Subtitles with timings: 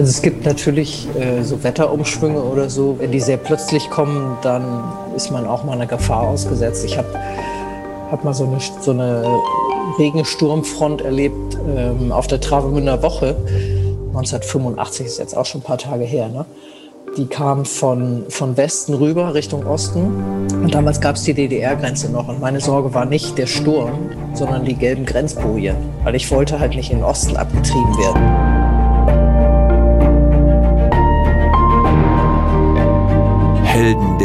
[0.00, 2.96] Also es gibt natürlich äh, so Wetterumschwünge oder so.
[2.98, 4.82] Wenn die sehr plötzlich kommen, dann
[5.14, 6.86] ist man auch mal einer Gefahr ausgesetzt.
[6.86, 7.08] Ich habe
[8.10, 9.26] hab mal so eine, so eine
[9.98, 13.36] Regensturmfront erlebt ähm, auf der Travemünder Woche.
[14.14, 16.30] 1985 ist jetzt auch schon ein paar Tage her.
[16.30, 16.46] Ne?
[17.18, 20.46] Die kam von, von Westen rüber Richtung Osten.
[20.50, 22.26] Und damals gab es die DDR-Grenze noch.
[22.26, 25.76] Und meine Sorge war nicht der Sturm, sondern die gelben Grenzbojen.
[26.04, 28.49] Weil ich wollte halt nicht in den Osten abgetrieben werden.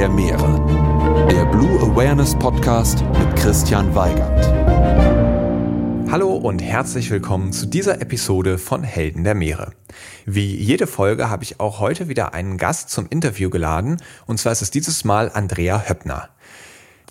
[0.06, 1.28] Der Meere.
[1.32, 4.46] Der Blue Awareness Podcast mit Christian Weigand.
[6.12, 9.72] Hallo und herzlich willkommen zu dieser Episode von Helden der Meere.
[10.28, 14.52] Wie jede Folge habe ich auch heute wieder einen Gast zum Interview geladen, und zwar
[14.52, 16.30] ist es dieses Mal Andrea Höppner.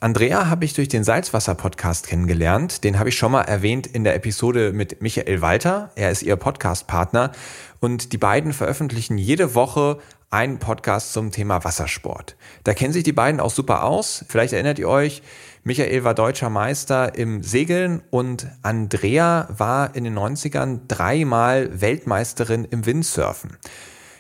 [0.01, 2.85] Andrea habe ich durch den Salzwasser-Podcast kennengelernt.
[2.85, 5.91] Den habe ich schon mal erwähnt in der Episode mit Michael Walter.
[5.97, 7.33] Er ist ihr Podcast-Partner.
[7.81, 9.99] Und die beiden veröffentlichen jede Woche
[10.31, 12.37] einen Podcast zum Thema Wassersport.
[12.65, 14.25] Da kennen sich die beiden auch super aus.
[14.29, 15.23] Vielleicht erinnert ihr euch,
[15.63, 22.85] Michael war deutscher Meister im Segeln und Andrea war in den 90ern dreimal Weltmeisterin im
[22.85, 23.57] Windsurfen.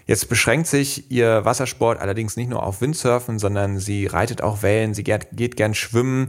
[0.06, 4.94] Jetzt beschränkt sich ihr Wassersport allerdings nicht nur auf Windsurfen, sondern sie reitet auch Wellen,
[4.94, 6.28] sie geht, geht gern schwimmen,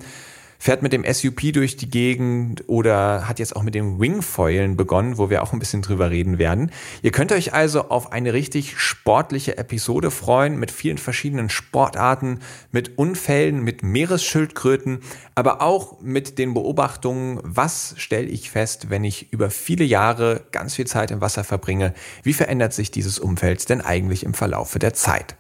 [0.57, 5.17] fährt mit dem SUP durch die Gegend oder hat jetzt auch mit dem Wingfoilen begonnen,
[5.17, 6.71] wo wir auch ein bisschen drüber reden werden.
[7.01, 12.39] Ihr könnt euch also auf eine richtig sportliche Episode freuen mit vielen verschiedenen Sportarten,
[12.71, 14.99] mit Unfällen, mit Meeresschildkröten,
[15.35, 20.75] aber auch mit den Beobachtungen, was stelle ich fest, wenn ich über viele Jahre ganz
[20.75, 24.93] viel Zeit im Wasser verbringe, wie verändert sich dieses Umfeld denn eigentlich im Verlaufe der
[24.93, 25.35] Zeit.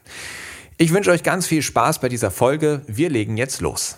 [0.77, 2.81] Ich wünsche euch ganz viel Spaß bei dieser Folge.
[2.87, 3.97] Wir legen jetzt los.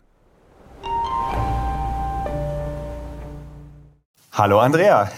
[4.31, 5.11] Hallo Andrea.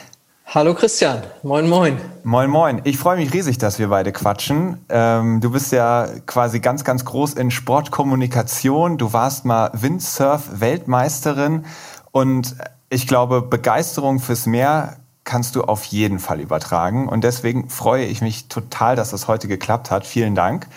[0.47, 1.97] Hallo Christian, moin moin.
[2.23, 2.81] Moin moin.
[2.83, 4.83] Ich freue mich riesig, dass wir beide quatschen.
[4.89, 8.97] Ähm, du bist ja quasi ganz, ganz groß in Sportkommunikation.
[8.97, 11.65] Du warst mal Windsurf-Weltmeisterin
[12.11, 12.55] und
[12.89, 17.07] ich glaube, Begeisterung fürs Meer kannst du auf jeden Fall übertragen.
[17.07, 20.05] Und deswegen freue ich mich total, dass das heute geklappt hat.
[20.05, 20.67] Vielen Dank.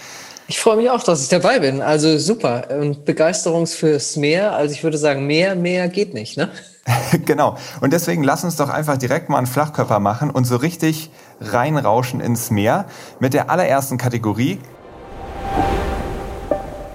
[0.48, 1.82] Ich freue mich auch, dass ich dabei bin.
[1.82, 2.68] Also super.
[2.80, 4.54] Und Begeisterung fürs Meer.
[4.54, 6.50] Also ich würde sagen, mehr, mehr geht nicht, ne?
[7.24, 7.56] genau.
[7.80, 12.20] Und deswegen lass uns doch einfach direkt mal einen Flachkörper machen und so richtig reinrauschen
[12.20, 12.86] ins Meer
[13.18, 14.58] mit der allerersten Kategorie.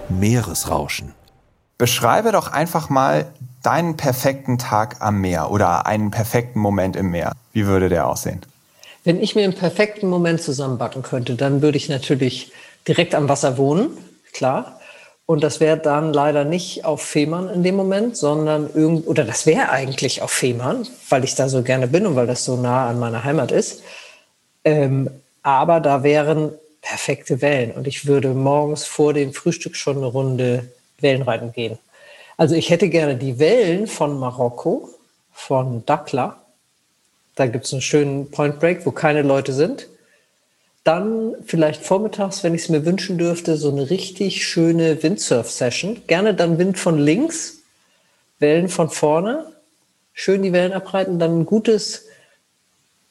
[0.07, 1.14] Meeresrauschen.
[1.78, 3.31] Beschreibe doch einfach mal
[3.64, 7.34] deinen perfekten Tag am Meer oder einen perfekten Moment im Meer.
[7.53, 8.41] Wie würde der aussehen?
[9.03, 12.52] Wenn ich mir einen perfekten Moment zusammenbacken könnte, dann würde ich natürlich
[12.87, 13.97] direkt am Wasser wohnen,
[14.33, 14.79] klar.
[15.25, 19.45] Und das wäre dann leider nicht auf Fehmarn in dem Moment, sondern irgend, oder das
[19.45, 22.89] wäre eigentlich auf Fehmarn, weil ich da so gerne bin und weil das so nah
[22.89, 23.81] an meiner Heimat ist.
[24.66, 25.09] Ähm,
[25.41, 26.51] aber da wären
[26.81, 30.67] perfekte Wellen und ich würde morgens vor dem Frühstück schon eine Runde
[30.99, 31.77] Wellenreiten gehen.
[32.37, 34.89] Also ich hätte gerne die Wellen von Marokko,
[35.31, 36.41] von Dakla.
[37.35, 39.87] Da gibt es einen schönen Point Break, wo keine Leute sind.
[40.83, 46.01] Dann vielleicht vormittags, wenn ich es mir wünschen dürfte, so eine richtig schöne Windsurf-Session.
[46.07, 47.59] Gerne dann Wind von links,
[48.39, 49.45] Wellen von vorne,
[50.13, 52.05] schön die Wellen abreiten, dann ein gutes,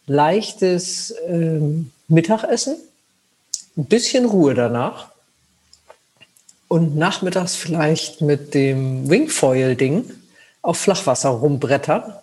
[0.06, 2.76] leichtes ähm, Mittagessen,
[3.76, 5.10] ein bisschen Ruhe danach
[6.66, 10.10] und nachmittags vielleicht mit dem Wingfoil-Ding
[10.62, 12.14] auf Flachwasser rumbrettern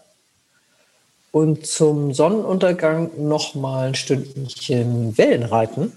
[1.32, 5.94] und zum Sonnenuntergang noch mal ein Stündchen Wellen reiten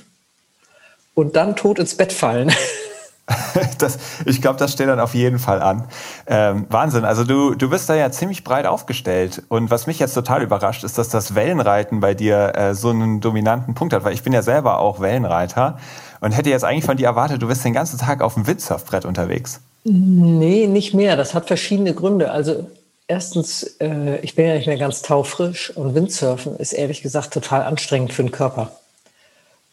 [1.15, 2.53] und dann tot ins Bett fallen.
[3.79, 5.89] das, ich glaube, das steht dann auf jeden Fall an.
[6.27, 7.05] Ähm, Wahnsinn.
[7.05, 9.43] Also du, du bist da ja ziemlich breit aufgestellt.
[9.49, 13.21] Und was mich jetzt total überrascht, ist, dass das Wellenreiten bei dir äh, so einen
[13.21, 14.05] dominanten Punkt hat.
[14.05, 15.79] Weil ich bin ja selber auch Wellenreiter
[16.21, 19.05] und hätte jetzt eigentlich von dir erwartet, du bist den ganzen Tag auf dem Windsurfbrett
[19.05, 19.61] unterwegs.
[19.85, 21.17] Nee, nicht mehr.
[21.17, 22.31] Das hat verschiedene Gründe.
[22.31, 22.67] Also
[23.11, 27.63] erstens, äh, ich bin ja nicht mehr ganz taufrisch und Windsurfen ist ehrlich gesagt total
[27.63, 28.71] anstrengend für den Körper.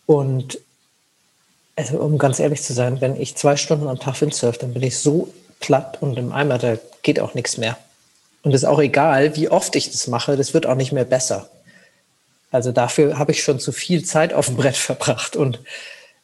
[0.07, 0.59] Und
[1.75, 4.81] also um ganz ehrlich zu sein, wenn ich zwei Stunden am Tag Windsurfe, dann bin
[4.81, 7.77] ich so platt und im Eimer, da geht auch nichts mehr.
[8.41, 11.05] Und es ist auch egal, wie oft ich das mache, das wird auch nicht mehr
[11.05, 11.47] besser.
[12.49, 15.35] Also dafür habe ich schon zu viel Zeit auf dem Brett verbracht.
[15.35, 15.59] Und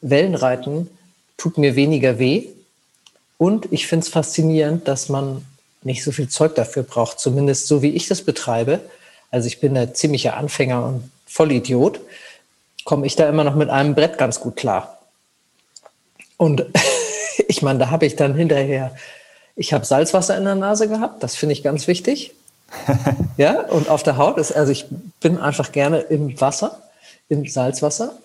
[0.00, 0.90] Wellenreiten
[1.36, 2.48] tut mir weniger weh.
[3.38, 5.44] Und ich finde es faszinierend, dass man
[5.84, 8.80] nicht so viel Zeug dafür braucht, zumindest so wie ich das betreibe.
[9.30, 12.00] Also ich bin ein ziemlicher Anfänger und Vollidiot,
[12.84, 14.98] komme ich da immer noch mit einem Brett ganz gut klar.
[16.36, 16.66] Und
[17.48, 18.94] ich meine, da habe ich dann hinterher,
[19.56, 22.32] ich habe Salzwasser in der Nase gehabt, das finde ich ganz wichtig.
[23.36, 24.86] ja, und auf der Haut ist, also ich
[25.20, 26.82] bin einfach gerne im Wasser,
[27.28, 28.16] im Salzwasser,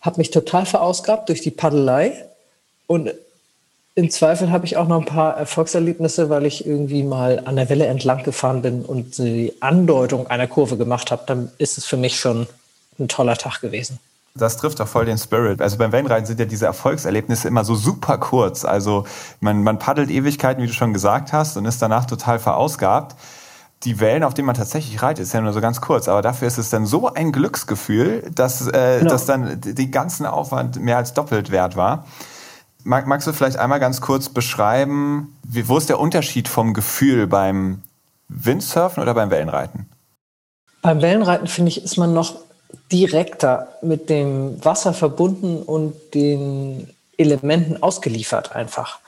[0.00, 2.26] habe mich total verausgabt durch die Paddelei
[2.86, 3.12] und
[3.96, 7.70] im Zweifel habe ich auch noch ein paar Erfolgserlebnisse, weil ich irgendwie mal an der
[7.70, 11.22] Welle entlang gefahren bin und die Andeutung einer Kurve gemacht habe.
[11.26, 12.46] Dann ist es für mich schon
[12.98, 13.98] ein toller Tag gewesen.
[14.34, 15.62] Das trifft doch voll den Spirit.
[15.62, 18.66] Also beim Wellenreiten sind ja diese Erfolgserlebnisse immer so super kurz.
[18.66, 19.06] Also
[19.40, 23.16] man, man paddelt Ewigkeiten, wie du schon gesagt hast, und ist danach total verausgabt.
[23.84, 26.06] Die Wellen, auf denen man tatsächlich reitet, ist ja nur so ganz kurz.
[26.08, 29.10] Aber dafür ist es dann so ein Glücksgefühl, dass, äh, genau.
[29.10, 32.04] dass dann den ganzen Aufwand mehr als doppelt wert war.
[32.86, 37.26] Mag, magst du vielleicht einmal ganz kurz beschreiben, wie, wo ist der Unterschied vom Gefühl
[37.26, 37.82] beim
[38.28, 39.86] Windsurfen oder beim Wellenreiten?
[40.82, 42.36] Beim Wellenreiten, finde ich, ist man noch
[42.92, 49.00] direkter mit dem Wasser verbunden und den Elementen ausgeliefert einfach.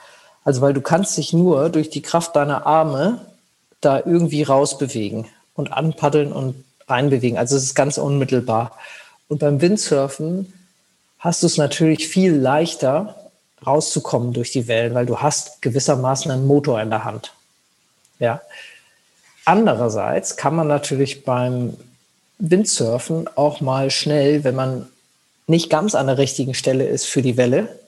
[0.43, 3.21] Also weil du kannst dich nur durch die Kraft deiner Arme
[3.79, 7.37] da irgendwie rausbewegen und anpaddeln und reinbewegen.
[7.37, 8.77] Also es ist ganz unmittelbar.
[9.29, 10.51] Und beim Windsurfen
[11.17, 13.15] hast du es natürlich viel leichter
[13.65, 17.33] rauszukommen durch die Wellen, weil du hast gewissermaßen einen Motor in der Hand.
[18.19, 18.41] Ja.
[19.45, 21.75] Andererseits kann man natürlich beim
[22.37, 24.87] Windsurfen auch mal schnell, wenn man
[25.47, 27.79] nicht ganz an der richtigen Stelle ist für die Welle,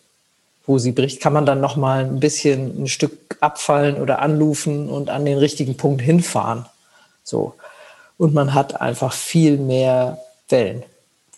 [0.66, 4.90] wo sie bricht, kann man dann noch mal ein bisschen ein Stück abfallen oder anlufen
[4.90, 6.66] und an den richtigen Punkt hinfahren.
[7.24, 7.54] So.
[8.18, 10.20] Und man hat einfach viel mehr
[10.50, 10.84] Wellen,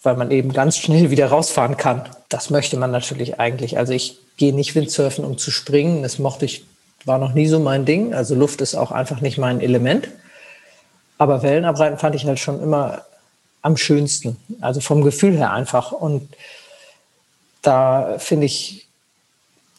[0.02, 2.04] weil man eben ganz schnell wieder rausfahren kann.
[2.30, 3.78] Das möchte man natürlich eigentlich.
[3.78, 6.04] Also ich gehe nicht Windsurfen, um zu springen.
[6.04, 6.66] Das mochte ich,
[7.06, 8.14] war noch nie so mein Ding.
[8.14, 10.10] Also Luft ist auch einfach nicht mein Element.
[11.18, 13.04] Aber Wellen abreiten fand ich halt schon immer
[13.62, 14.38] am schönsten.
[14.62, 15.92] Also vom Gefühl her einfach.
[15.92, 16.28] Und
[17.62, 18.88] da finde ich,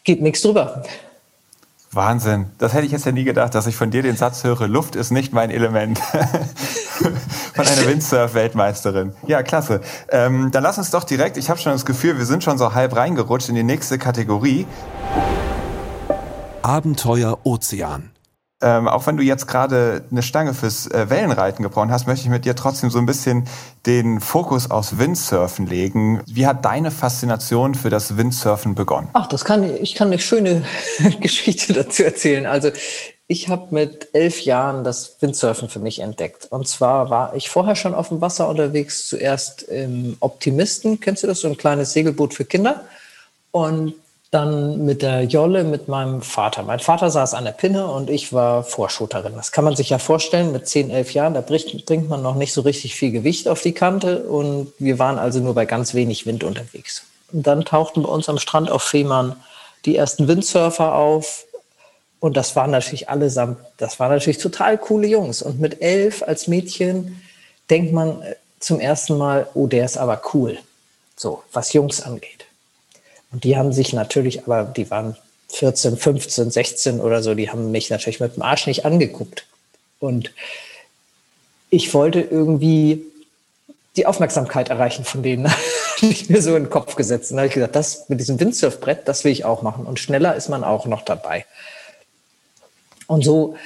[0.03, 0.83] geht nichts drüber.
[1.95, 2.47] Wahnsinn.
[2.57, 4.95] Das hätte ich jetzt ja nie gedacht, dass ich von dir den Satz höre, Luft
[4.95, 5.99] ist nicht mein Element.
[7.55, 9.13] von einer Windsurf-Weltmeisterin.
[9.27, 9.81] Ja, klasse.
[10.09, 12.73] Ähm, dann lass uns doch direkt, ich habe schon das Gefühl, wir sind schon so
[12.73, 14.67] halb reingerutscht in die nächste Kategorie.
[16.61, 18.14] Abenteuer Ozean.
[18.61, 22.29] Ähm, auch wenn du jetzt gerade eine Stange fürs äh, Wellenreiten gebrochen hast, möchte ich
[22.29, 23.47] mit dir trotzdem so ein bisschen
[23.85, 26.21] den Fokus aufs Windsurfen legen.
[26.25, 29.09] Wie hat deine Faszination für das Windsurfen begonnen?
[29.11, 30.63] Ach, das kann ich kann eine schöne
[31.19, 32.45] Geschichte dazu erzählen.
[32.45, 32.71] Also
[33.27, 36.47] ich habe mit elf Jahren das Windsurfen für mich entdeckt.
[36.49, 41.27] Und zwar war ich vorher schon auf dem Wasser unterwegs, zuerst im Optimisten, kennst du
[41.27, 42.85] das, so ein kleines Segelboot für Kinder.
[43.51, 43.95] Und
[44.31, 46.63] dann mit der Jolle mit meinem Vater.
[46.63, 49.33] Mein Vater saß an der Pinne und ich war Vorschutterin.
[49.35, 52.53] Das kann man sich ja vorstellen, mit 10, 11 Jahren, da bringt man noch nicht
[52.53, 56.25] so richtig viel Gewicht auf die Kante und wir waren also nur bei ganz wenig
[56.25, 57.03] Wind unterwegs.
[57.31, 59.35] Und dann tauchten bei uns am Strand auf Fehmarn
[59.85, 61.45] die ersten Windsurfer auf
[62.19, 65.43] und das waren natürlich allesamt, das waren natürlich total coole Jungs.
[65.43, 67.21] Und mit elf als Mädchen
[67.69, 68.23] denkt man
[68.59, 70.57] zum ersten Mal, oh, der ist aber cool.
[71.15, 72.34] So, was Jungs angeht.
[73.35, 75.17] Und die haben sich natürlich, aber die waren
[75.49, 79.45] 14, 15, 16 oder so, die haben mich natürlich mit dem Arsch nicht angeguckt.
[79.99, 80.31] Und
[81.69, 83.03] ich wollte irgendwie
[83.97, 85.51] die Aufmerksamkeit erreichen von denen.
[86.01, 87.33] habe ich mir so in den Kopf gesetzt.
[87.33, 89.85] Und habe ich gesagt, das mit diesem Windsurfbrett, das will ich auch machen.
[89.85, 91.45] Und schneller ist man auch noch dabei.
[93.07, 93.57] Und so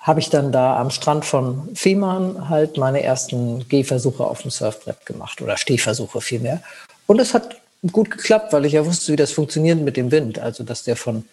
[0.00, 5.06] habe ich dann da am Strand von Fehmarn halt meine ersten Gehversuche auf dem Surfbrett
[5.06, 6.60] gemacht oder Stehversuche vielmehr.
[7.06, 7.59] Und es hat
[7.92, 10.38] gut geklappt, weil ich ja wusste, wie das funktioniert mit dem Wind.
[10.38, 11.24] Also, dass der von,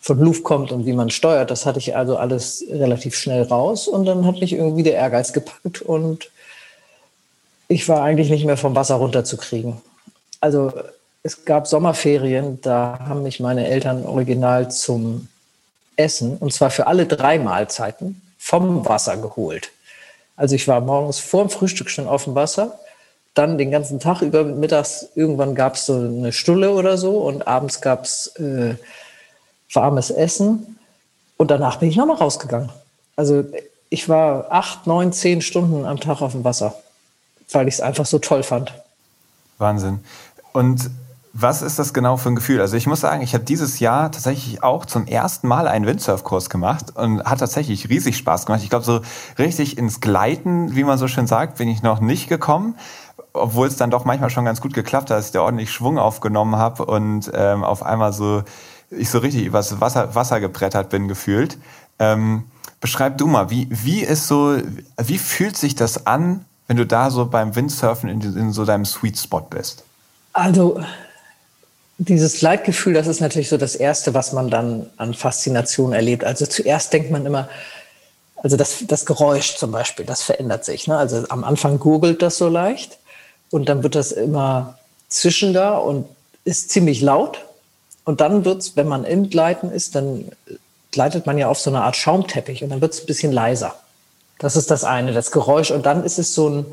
[0.00, 1.50] von Luft kommt und wie man steuert.
[1.50, 3.88] Das hatte ich also alles relativ schnell raus.
[3.88, 6.30] Und dann hat mich irgendwie der Ehrgeiz gepackt und
[7.68, 9.80] ich war eigentlich nicht mehr vom Wasser runterzukriegen.
[10.40, 10.72] Also,
[11.22, 15.28] es gab Sommerferien, da haben mich meine Eltern original zum
[15.96, 19.70] Essen, und zwar für alle drei Mahlzeiten, vom Wasser geholt.
[20.36, 22.78] Also ich war morgens vor dem Frühstück schon auf dem Wasser,
[23.34, 27.46] dann den ganzen Tag über mittags, irgendwann gab es so eine Stulle oder so und
[27.46, 28.76] abends gab es äh,
[29.72, 30.78] warmes Essen
[31.36, 32.70] und danach bin ich nochmal rausgegangen.
[33.16, 33.44] Also
[33.90, 36.74] ich war acht, neun, zehn Stunden am Tag auf dem Wasser,
[37.50, 38.72] weil ich es einfach so toll fand.
[39.58, 40.00] Wahnsinn.
[40.52, 40.90] Und
[41.36, 42.60] was ist das genau für ein Gefühl?
[42.60, 46.48] Also ich muss sagen, ich habe dieses Jahr tatsächlich auch zum ersten Mal einen Windsurfkurs
[46.48, 48.62] gemacht und hat tatsächlich riesig Spaß gemacht.
[48.62, 49.00] Ich glaube, so
[49.36, 52.76] richtig ins Gleiten, wie man so schön sagt, bin ich noch nicht gekommen,
[53.34, 55.98] obwohl es dann doch manchmal schon ganz gut geklappt hat, dass ich da ordentlich Schwung
[55.98, 58.44] aufgenommen habe und ähm, auf einmal so
[58.90, 61.58] ich so richtig übers Wasser, Wasser gebrettert bin gefühlt.
[61.98, 62.44] Ähm,
[62.80, 64.56] beschreib du mal, wie, wie ist so,
[65.02, 68.84] wie fühlt sich das an, wenn du da so beim Windsurfen in, in so deinem
[68.84, 69.84] Sweet Spot bist?
[70.32, 70.80] Also
[71.98, 76.24] dieses Leitgefühl, das ist natürlich so das Erste, was man dann an Faszination erlebt.
[76.24, 77.48] Also zuerst denkt man immer,
[78.42, 80.86] also das, das Geräusch zum Beispiel, das verändert sich.
[80.86, 80.96] Ne?
[80.96, 82.98] Also am Anfang gurgelt das so leicht
[83.50, 86.06] und dann wird das immer zischender und
[86.44, 87.44] ist ziemlich laut.
[88.04, 90.30] Und dann wird es, wenn man im Gleiten ist, dann
[90.90, 93.74] gleitet man ja auf so eine Art Schaumteppich und dann wird es ein bisschen leiser.
[94.38, 95.70] Das ist das eine, das Geräusch.
[95.70, 96.66] Und dann ist es so ein,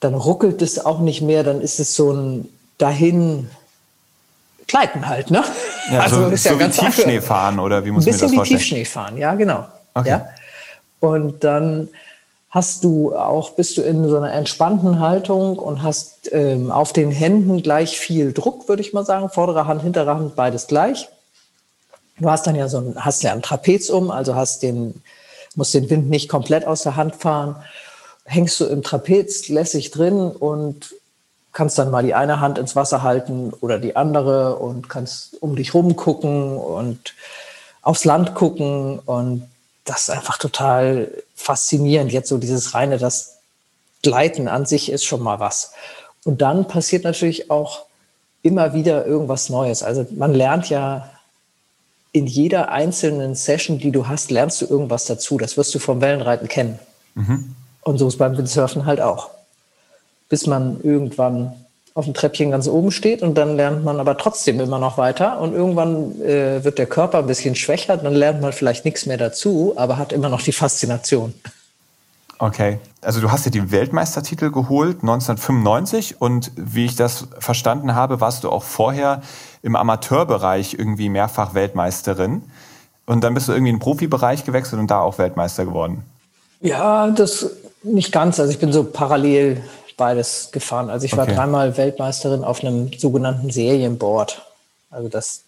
[0.00, 3.48] dann ruckelt es auch nicht mehr, dann ist es so ein dahin
[4.66, 5.44] Gleiten halt, ne?
[5.90, 8.20] Ja, also so, ist ja so ganz wie Tiefschnee fahren oder wie muss man das
[8.20, 8.38] vorstellen?
[8.38, 9.66] Ein bisschen wie Tiefschnee fahren, ja, genau.
[9.94, 10.08] Okay.
[10.08, 10.28] Ja?
[11.00, 11.88] Und dann
[12.54, 17.10] hast du auch, bist du in so einer entspannten Haltung und hast ähm, auf den
[17.10, 19.28] Händen gleich viel Druck, würde ich mal sagen.
[19.28, 21.08] Vordere Hand, hintere Hand, beides gleich.
[22.16, 25.02] Du hast dann ja so ein, hast ja ein Trapez um, also hast den,
[25.56, 27.56] musst den Wind nicht komplett aus der Hand fahren.
[28.24, 30.94] Hängst du im Trapez lässig drin und
[31.52, 35.56] kannst dann mal die eine Hand ins Wasser halten oder die andere und kannst um
[35.56, 37.14] dich rum gucken und
[37.82, 39.48] aufs Land gucken und
[39.84, 42.12] das ist einfach total faszinierend.
[42.12, 43.38] Jetzt so dieses reine, das
[44.02, 45.72] Gleiten an sich ist schon mal was.
[46.24, 47.86] Und dann passiert natürlich auch
[48.42, 49.82] immer wieder irgendwas Neues.
[49.82, 51.10] Also man lernt ja
[52.12, 55.36] in jeder einzelnen Session, die du hast, lernst du irgendwas dazu.
[55.38, 56.78] Das wirst du vom Wellenreiten kennen.
[57.14, 57.54] Mhm.
[57.82, 59.30] Und so ist beim Windsurfen halt auch
[60.28, 61.63] bis man irgendwann
[61.94, 65.40] auf dem Treppchen ganz oben steht und dann lernt man aber trotzdem immer noch weiter
[65.40, 69.16] und irgendwann äh, wird der Körper ein bisschen schwächer, dann lernt man vielleicht nichts mehr
[69.16, 71.34] dazu, aber hat immer noch die Faszination.
[72.40, 78.20] Okay, also du hast dir die Weltmeistertitel geholt 1995 und wie ich das verstanden habe,
[78.20, 79.22] warst du auch vorher
[79.62, 82.42] im Amateurbereich irgendwie mehrfach Weltmeisterin
[83.06, 86.02] und dann bist du irgendwie in den Profibereich gewechselt und da auch Weltmeister geworden.
[86.60, 87.50] Ja, das
[87.84, 88.40] nicht ganz.
[88.40, 89.62] Also ich bin so parallel
[89.96, 90.90] beides gefahren.
[90.90, 91.34] Also ich war okay.
[91.34, 94.42] dreimal Weltmeisterin auf einem sogenannten Serienboard.
[94.90, 95.42] Also das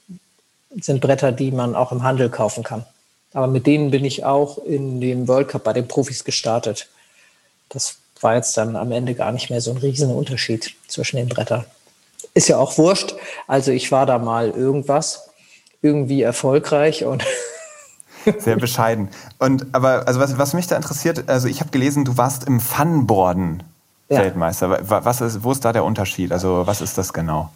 [0.81, 2.85] sind Bretter, die man auch im Handel kaufen kann.
[3.33, 6.88] Aber mit denen bin ich auch in dem World Cup bei den Profis gestartet.
[7.69, 11.29] Das war jetzt dann am Ende gar nicht mehr so ein riesen Unterschied zwischen den
[11.29, 11.65] Brettern.
[12.35, 13.15] Ist ja auch wurscht.
[13.47, 15.29] Also ich war da mal irgendwas,
[15.83, 17.25] irgendwie erfolgreich und
[18.38, 19.09] sehr bescheiden.
[19.38, 22.61] Und aber also was, was mich da interessiert, also ich habe gelesen, du warst im
[22.61, 23.62] Funboarden
[24.09, 24.21] ja.
[24.21, 24.79] Weltmeister.
[24.89, 26.33] Was ist, wo ist da der Unterschied?
[26.33, 27.51] Also was ist das genau?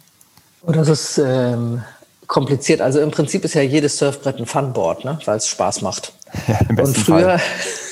[0.65, 1.83] Oh, das ist ähm,
[2.27, 2.81] kompliziert.
[2.81, 5.19] Also im Prinzip ist ja jedes Surfbrett ein Funboard, ne?
[5.25, 6.13] weil es Spaß macht.
[6.47, 7.39] Ja, im besten Und früher,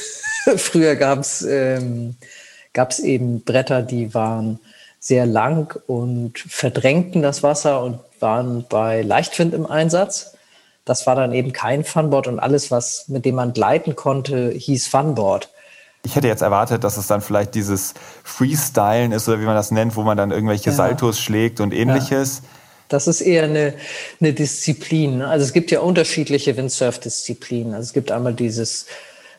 [0.57, 2.15] früher gab es ähm,
[2.71, 4.59] gab's eben Bretter, die waren
[4.99, 10.33] sehr lang und verdrängten das Wasser und waren bei Leichtwind im Einsatz.
[10.85, 14.87] Das war dann eben kein Funboard und alles, was mit dem man gleiten konnte, hieß
[14.87, 15.49] Funboard.
[16.03, 19.71] Ich hätte jetzt erwartet, dass es dann vielleicht dieses Freestylen ist oder wie man das
[19.71, 20.75] nennt, wo man dann irgendwelche ja.
[20.75, 22.41] Saltos schlägt und ähnliches.
[22.43, 22.49] Ja.
[22.87, 23.75] Das ist eher eine,
[24.19, 25.21] eine Disziplin.
[25.21, 27.73] Also es gibt ja unterschiedliche Windsurf-Disziplinen.
[27.73, 28.87] Also es gibt einmal dieses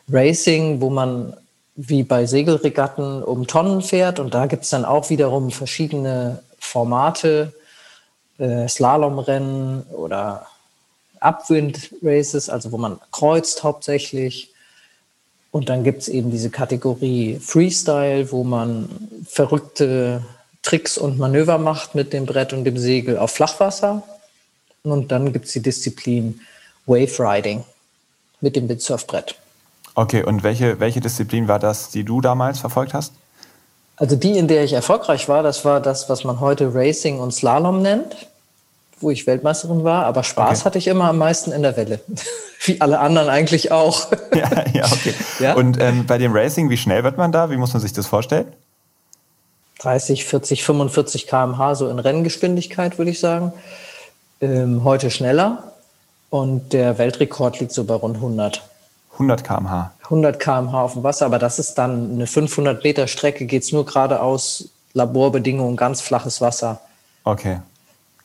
[0.09, 1.35] Racing, wo man
[1.75, 7.53] wie bei Segelregatten um Tonnen fährt und da gibt es dann auch wiederum verschiedene Formate,
[8.37, 10.47] äh, Slalomrennen oder
[11.19, 14.50] Upwind-Races, also wo man kreuzt hauptsächlich.
[15.51, 18.89] Und dann gibt es eben diese Kategorie Freestyle, wo man
[19.27, 20.23] verrückte
[20.61, 24.03] Tricks und Manöver macht mit dem Brett und dem Segel auf Flachwasser.
[24.83, 26.39] Und dann gibt es die Disziplin
[26.85, 27.63] Wave Riding
[28.39, 29.35] mit dem Windsurfbrett.
[29.93, 33.13] Okay, und welche, welche Disziplin war das, die du damals verfolgt hast?
[33.97, 37.33] Also die, in der ich erfolgreich war, das war das, was man heute Racing und
[37.33, 38.15] Slalom nennt,
[39.01, 40.05] wo ich Weltmeisterin war.
[40.05, 40.65] Aber Spaß okay.
[40.65, 41.99] hatte ich immer am meisten in der Welle.
[42.65, 44.11] wie alle anderen eigentlich auch.
[44.35, 45.13] ja, ja, okay.
[45.39, 45.55] Ja?
[45.55, 47.49] Und ähm, bei dem Racing, wie schnell wird man da?
[47.49, 48.51] Wie muss man sich das vorstellen?
[49.79, 53.51] 30, 40, 45 km/h, so in Renngeschwindigkeit, würde ich sagen.
[54.39, 55.63] Ähm, heute schneller.
[56.29, 58.61] Und der Weltrekord liegt so bei rund 100.
[59.13, 59.91] 100 km/h.
[60.03, 63.71] 100 km/h auf dem Wasser, aber das ist dann eine 500 Meter Strecke, geht es
[63.71, 66.81] nur geradeaus, Laborbedingungen, ganz flaches Wasser.
[67.23, 67.59] Okay.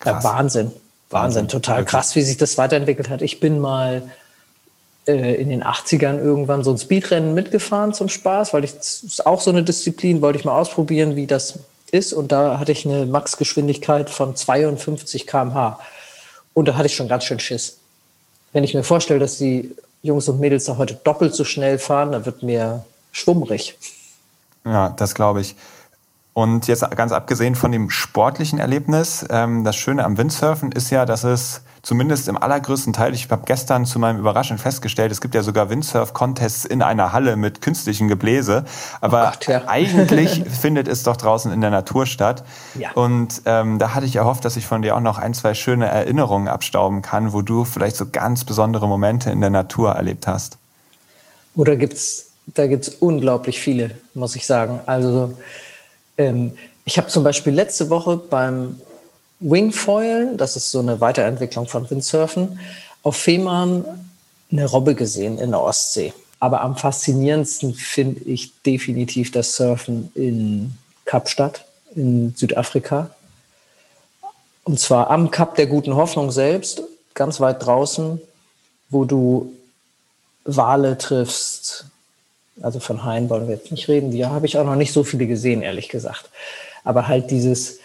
[0.04, 0.72] Ja, Wahnsinn.
[1.10, 1.90] Wahnsinn, total okay.
[1.90, 3.22] krass, wie sich das weiterentwickelt hat.
[3.22, 4.10] Ich bin mal
[5.06, 9.40] äh, in den 80ern irgendwann so ein Speedrennen mitgefahren zum Spaß, weil ich ist auch
[9.40, 11.60] so eine Disziplin, wollte ich mal ausprobieren, wie das
[11.92, 12.12] ist.
[12.12, 15.78] Und da hatte ich eine Maxgeschwindigkeit von 52 km/h.
[16.54, 17.78] Und da hatte ich schon ganz schön Schiss.
[18.52, 22.12] Wenn ich mir vorstelle, dass die Jungs und Mädels da heute doppelt so schnell fahren,
[22.12, 23.76] dann wird mir schwummrig.
[24.64, 25.54] Ja, das glaube ich.
[26.36, 31.06] Und jetzt ganz abgesehen von dem sportlichen Erlebnis, ähm, das Schöne am Windsurfen ist ja,
[31.06, 35.34] dass es zumindest im allergrößten Teil, ich habe gestern zu meinem Überraschung festgestellt, es gibt
[35.34, 38.66] ja sogar Windsurf-Contests in einer Halle mit künstlichem Gebläse.
[39.00, 39.62] Aber Gott, ja.
[39.66, 42.44] eigentlich findet es doch draußen in der Natur statt.
[42.78, 42.90] Ja.
[42.92, 45.86] Und ähm, da hatte ich erhofft, dass ich von dir auch noch ein, zwei schöne
[45.86, 50.58] Erinnerungen abstauben kann, wo du vielleicht so ganz besondere Momente in der Natur erlebt hast.
[51.54, 54.80] Oder gibt's, da gibt's unglaublich viele, muss ich sagen.
[54.84, 55.32] Also
[56.18, 56.52] ähm,
[56.84, 58.80] ich habe zum Beispiel letzte Woche beim
[59.40, 62.58] Wingfoil, das ist so eine Weiterentwicklung von Windsurfen,
[63.02, 63.84] auf Fehmarn
[64.50, 66.12] eine Robbe gesehen in der Ostsee.
[66.38, 73.10] Aber am faszinierendsten finde ich definitiv das Surfen in Kapstadt in Südafrika.
[74.64, 76.82] Und zwar am Kap der Guten Hoffnung selbst,
[77.14, 78.20] ganz weit draußen,
[78.90, 79.52] wo du
[80.44, 81.86] Wale triffst,
[82.62, 84.10] also von Haien wollen wir jetzt nicht reden.
[84.10, 86.30] Die habe ich auch noch nicht so viele gesehen, ehrlich gesagt.
[86.84, 87.78] Aber halt dieses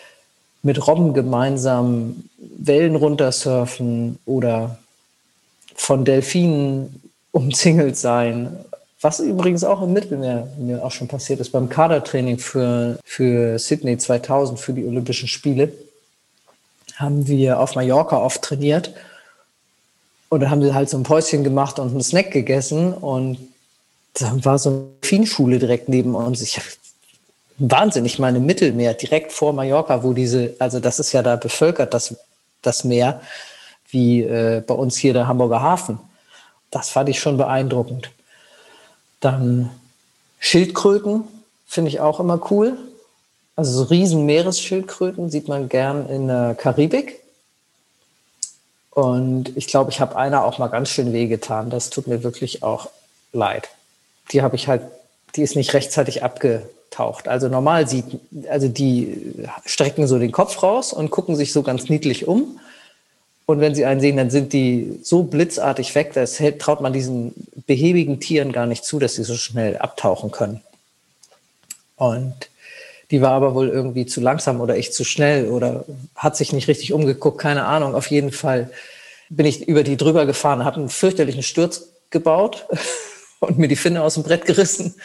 [0.64, 4.78] mit Robben gemeinsam Wellen runtersurfen oder
[5.76, 8.58] von Delfinen umzingelt sein.
[9.02, 13.98] Was übrigens auch im Mittelmeer mir auch schon passiert ist beim Kadertraining für, für Sydney
[13.98, 15.72] 2000, für die Olympischen Spiele,
[16.98, 18.94] haben wir auf Mallorca oft trainiert.
[20.30, 22.94] Und da haben sie halt so ein Päuschen gemacht und einen Snack gegessen.
[22.94, 23.40] Und
[24.14, 26.42] da war so eine Fienschule direkt neben uns.
[26.42, 26.60] Ich
[27.58, 31.94] Wahnsinn, ich meine Mittelmeer, direkt vor Mallorca, wo diese, also das ist ja da bevölkert,
[31.94, 32.16] das,
[32.62, 33.22] das Meer,
[33.90, 36.00] wie äh, bei uns hier der Hamburger Hafen.
[36.72, 38.10] Das fand ich schon beeindruckend.
[39.20, 39.70] Dann
[40.40, 41.26] Schildkröten
[41.68, 42.78] finde ich auch immer cool.
[43.56, 47.20] Also so riesen Meeresschildkröten sieht man gern in der Karibik.
[48.90, 51.70] Und ich glaube, ich habe einer auch mal ganz schön wehgetan.
[51.70, 52.90] Das tut mir wirklich auch
[53.34, 53.70] leid
[54.32, 54.84] die habe ich halt,
[55.36, 57.28] die ist nicht rechtzeitig abgetaucht.
[57.28, 58.06] Also normal sieht,
[58.50, 62.60] also die strecken so den Kopf raus und gucken sich so ganz niedlich um.
[63.46, 67.34] Und wenn sie einen sehen, dann sind die so blitzartig weg, das traut man diesen
[67.68, 70.62] behäbigen Tieren gar nicht zu, dass sie so schnell abtauchen können.
[71.98, 72.50] Und
[73.12, 75.84] die war aber wohl irgendwie zu langsam oder ich zu schnell oder
[76.16, 77.94] hat sich nicht richtig umgeguckt, keine Ahnung.
[77.94, 78.70] Auf jeden Fall
[79.30, 82.66] bin ich über die drüber gefahren, habe einen fürchterlichen Sturz gebaut
[83.42, 84.96] und mir die Finne aus dem Brett gerissen.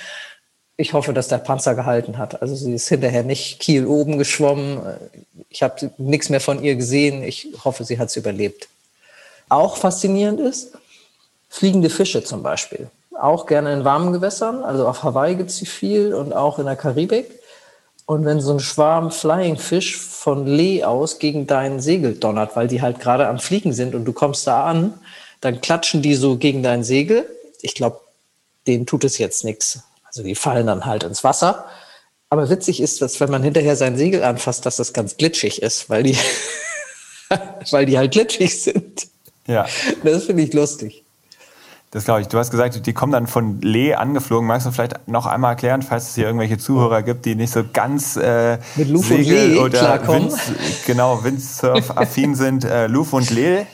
[0.77, 2.43] Ich hoffe, dass der Panzer gehalten hat.
[2.43, 4.81] Also sie ist hinterher nicht Kiel oben geschwommen.
[5.49, 7.23] Ich habe nichts mehr von ihr gesehen.
[7.23, 8.69] Ich hoffe, sie hat es überlebt.
[9.49, 10.73] Auch faszinierend ist,
[11.49, 12.89] fliegende Fische zum Beispiel.
[13.19, 14.63] Auch gerne in warmen Gewässern.
[14.63, 17.31] Also auf Hawaii gibt es sie viel und auch in der Karibik.
[18.05, 22.69] Und wenn so ein Schwarm Flying Fish von Lee aus gegen dein Segel donnert, weil
[22.69, 24.95] die halt gerade am Fliegen sind und du kommst da an,
[25.41, 27.27] dann klatschen die so gegen dein Segel.
[27.63, 28.01] Ich glaube,
[28.67, 29.81] denen tut es jetzt nichts.
[30.05, 31.67] Also die fallen dann halt ins Wasser.
[32.29, 35.89] Aber witzig ist, dass wenn man hinterher sein Segel anfasst, dass das ganz glitschig ist,
[35.89, 36.19] weil die,
[37.71, 39.09] weil die halt glitschig sind.
[39.47, 39.67] Ja.
[40.03, 41.05] Das finde ich lustig.
[41.93, 42.29] Das glaube ich.
[42.29, 44.47] Du hast gesagt, die kommen dann von Lee angeflogen.
[44.47, 47.63] Magst du vielleicht noch einmal erklären, falls es hier irgendwelche Zuhörer gibt, die nicht so
[47.73, 50.35] ganz äh, Segel oder Wind,
[50.85, 52.65] genau Windsurf-affin sind?
[52.65, 53.67] Äh, Luf und Lee.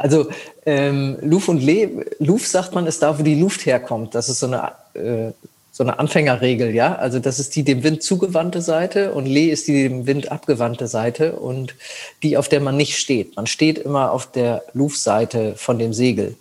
[0.00, 0.28] Also
[0.64, 4.14] ähm, Luf und Lee, Luf sagt man, ist da, wo die Luft herkommt.
[4.14, 5.32] Das ist so eine, äh,
[5.72, 6.94] so eine Anfängerregel, ja.
[6.96, 10.88] Also das ist die dem Wind zugewandte Seite und Lee ist die dem Wind abgewandte
[10.88, 11.74] Seite und
[12.22, 13.36] die, auf der man nicht steht.
[13.36, 16.34] Man steht immer auf der Luf-Seite von dem Segel.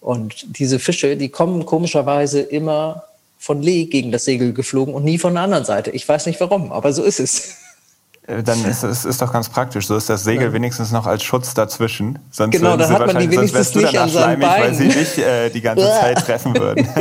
[0.00, 3.04] Und diese Fische, die kommen komischerweise immer
[3.38, 5.90] von Lee gegen das Segel geflogen und nie von der anderen Seite.
[5.90, 7.56] Ich weiß nicht warum, aber so ist es.
[8.26, 9.86] Äh, dann ist es ist doch ganz praktisch.
[9.86, 10.52] So ist das Segel ja.
[10.52, 12.18] wenigstens noch als Schutz dazwischen.
[12.30, 14.64] Sonst genau, dann hat man die wenigstens nicht an seinen Beinen.
[14.64, 16.86] weil sie nicht äh, die ganze Zeit treffen würden.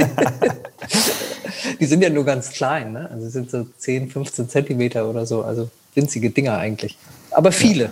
[1.79, 3.09] Die sind ja nur ganz klein, ne?
[3.11, 6.97] Also sind so 10, 15 Zentimeter oder so, also winzige Dinger eigentlich.
[7.31, 7.91] Aber viele.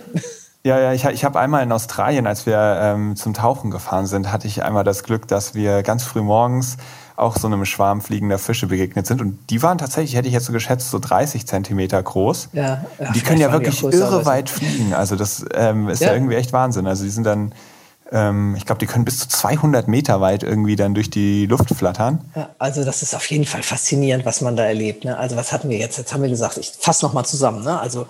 [0.62, 4.30] Ja, ja, ich, ich habe einmal in Australien, als wir ähm, zum Tauchen gefahren sind,
[4.30, 6.76] hatte ich einmal das Glück, dass wir ganz früh morgens
[7.16, 9.20] auch so einem Schwarm fliegender Fische begegnet sind.
[9.20, 12.50] Und die waren tatsächlich, hätte ich jetzt so geschätzt, so 30 Zentimeter groß.
[12.52, 14.94] Ja, ja die können ja wirklich irre weit fliegen.
[14.94, 16.08] Also das ähm, ist ja.
[16.08, 16.14] ja.
[16.14, 16.86] irgendwie echt Wahnsinn.
[16.86, 17.54] Also die sind dann,
[18.10, 21.68] ähm, ich glaube, die können bis zu 200 Meter weit irgendwie dann durch die Luft
[21.74, 22.24] flattern.
[22.34, 25.04] Ja, also das ist auf jeden Fall faszinierend, was man da erlebt.
[25.04, 25.16] Ne?
[25.16, 25.98] Also was hatten wir jetzt?
[25.98, 27.64] Jetzt haben wir gesagt, ich fasse nochmal zusammen.
[27.64, 27.78] Ne?
[27.78, 28.06] Also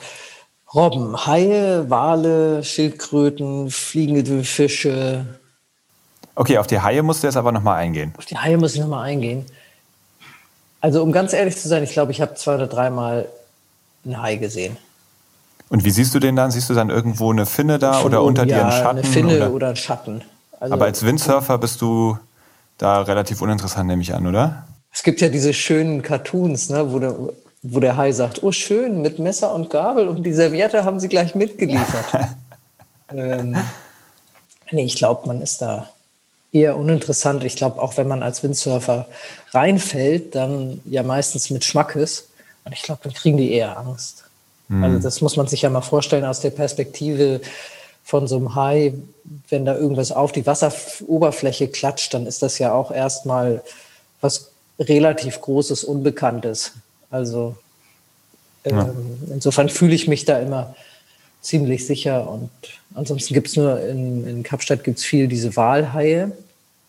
[0.73, 5.40] Robben, Haie, Wale, Schildkröten, fliegende Fische,
[6.35, 8.15] Okay, auf die Haie musst du jetzt aber nochmal eingehen.
[8.17, 9.45] Auf die Haie muss ich nochmal eingehen.
[10.81, 13.29] Also, um ganz ehrlich zu sein, ich glaube, ich habe zwei oder dreimal
[14.05, 14.77] einen Hai gesehen.
[15.69, 16.51] Und wie siehst du den dann?
[16.51, 18.99] Siehst du dann irgendwo eine Finne da Von oder unter ja, dir einen Schatten?
[18.99, 20.23] Eine Finne oder, oder einen Schatten.
[20.59, 22.19] Also, aber als Windsurfer bist du
[22.79, 24.65] da relativ uninteressant, nehme ich an, oder?
[24.93, 27.15] Es gibt ja diese schönen Cartoons, ne, wo, der,
[27.63, 31.09] wo der Hai sagt, oh schön, mit Messer und Gabel und die Serviette haben sie
[31.09, 32.29] gleich mitgeliefert.
[33.15, 33.57] ähm,
[34.73, 35.89] nee, ich glaube, man ist da
[36.53, 37.45] eher uninteressant.
[37.45, 39.07] Ich glaube, auch wenn man als Windsurfer
[39.53, 42.29] reinfällt, dann ja meistens mit Schmackes.
[42.65, 44.25] Und ich glaube, dann kriegen die eher Angst.
[44.69, 44.85] Mhm.
[44.85, 47.41] Also das muss man sich ja mal vorstellen aus der Perspektive
[48.05, 48.95] von so einem Hai.
[49.49, 53.63] Wenn da irgendwas auf die Wasseroberfläche klatscht, dann ist das ja auch erstmal
[54.21, 56.73] was relativ Großes, Unbekanntes.
[57.11, 57.57] Also
[58.65, 58.83] ja.
[58.83, 60.75] ähm, insofern fühle ich mich da immer
[61.41, 62.29] ziemlich sicher.
[62.29, 62.51] Und
[62.95, 66.33] ansonsten gibt es nur in, in Kapstadt gibt's viel diese Walhaie.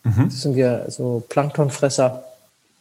[0.04, 0.28] Mhm.
[0.28, 2.24] Das sind ja so Planktonfresser.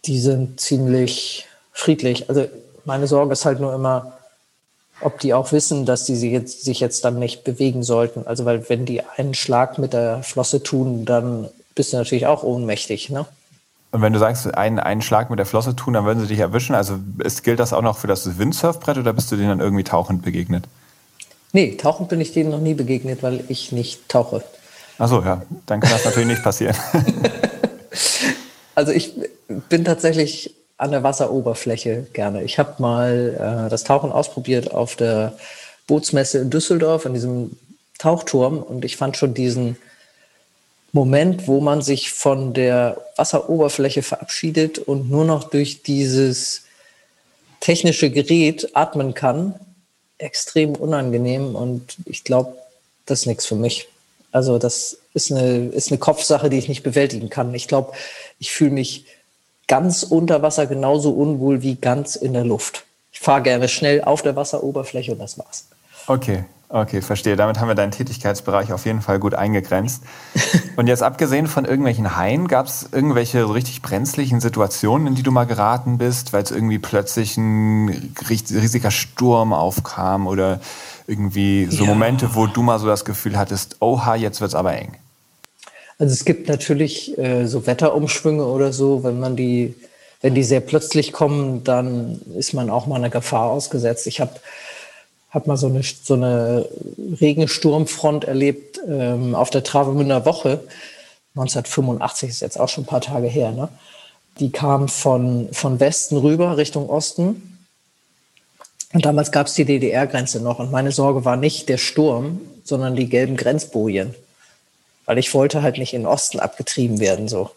[0.05, 2.29] Die sind ziemlich friedlich.
[2.29, 2.47] Also
[2.85, 4.13] meine Sorge ist halt nur immer,
[5.01, 8.25] ob die auch wissen, dass die sich jetzt, sich jetzt dann nicht bewegen sollten.
[8.27, 12.43] Also weil wenn die einen Schlag mit der Flosse tun, dann bist du natürlich auch
[12.43, 13.09] ohnmächtig.
[13.09, 13.25] Ne?
[13.91, 16.39] Und wenn du sagst, einen, einen Schlag mit der Flosse tun, dann würden sie dich
[16.39, 16.75] erwischen.
[16.75, 19.83] Also ist, gilt das auch noch für das Windsurfbrett oder bist du denen dann irgendwie
[19.83, 20.65] tauchend begegnet?
[21.53, 24.43] Nee, tauchen bin ich denen noch nie begegnet, weil ich nicht tauche.
[24.97, 26.75] Achso, ja, dann kann das natürlich nicht passieren.
[28.75, 29.13] also ich
[29.69, 32.43] bin tatsächlich an der Wasseroberfläche gerne.
[32.43, 35.33] Ich habe mal äh, das Tauchen ausprobiert auf der
[35.87, 37.57] Bootsmesse in Düsseldorf, in diesem
[37.97, 38.63] Tauchturm.
[38.63, 39.77] Und ich fand schon diesen
[40.93, 46.63] Moment, wo man sich von der Wasseroberfläche verabschiedet und nur noch durch dieses
[47.59, 49.55] technische Gerät atmen kann,
[50.21, 52.55] extrem unangenehm und ich glaube,
[53.05, 53.87] das ist nichts für mich.
[54.31, 57.53] Also das ist eine, ist eine Kopfsache, die ich nicht bewältigen kann.
[57.53, 57.93] Ich glaube,
[58.39, 59.05] ich fühle mich
[59.67, 62.85] ganz unter Wasser genauso unwohl wie ganz in der Luft.
[63.11, 65.65] Ich fahre gerne schnell auf der Wasseroberfläche und das war's.
[66.07, 67.35] Okay, Okay, verstehe.
[67.35, 70.03] Damit haben wir deinen Tätigkeitsbereich auf jeden Fall gut eingegrenzt.
[70.77, 75.23] Und jetzt abgesehen von irgendwelchen Haien, gab es irgendwelche so richtig brenzlichen Situationen, in die
[75.23, 80.61] du mal geraten bist, weil es irgendwie plötzlich ein riesiger Sturm aufkam oder
[81.07, 81.89] irgendwie so ja.
[81.89, 84.95] Momente, wo du mal so das Gefühl hattest, oha, jetzt wird's aber eng.
[85.99, 89.75] Also es gibt natürlich äh, so Wetterumschwünge oder so, wenn man die,
[90.21, 94.07] wenn die sehr plötzlich kommen, dann ist man auch mal einer Gefahr ausgesetzt.
[94.07, 94.31] Ich habe
[95.31, 96.67] habe mal so eine, so eine
[97.19, 100.59] Regensturmfront erlebt ähm, auf der Travemünder Woche.
[101.35, 103.51] 1985 ist jetzt auch schon ein paar Tage her.
[103.51, 103.69] Ne?
[104.39, 107.57] Die kam von, von Westen rüber Richtung Osten.
[108.93, 110.59] Und damals gab es die DDR-Grenze noch.
[110.59, 114.13] Und meine Sorge war nicht der Sturm, sondern die gelben Grenzbojen.
[115.05, 117.29] Weil ich wollte halt nicht in den Osten abgetrieben werden.
[117.29, 117.51] So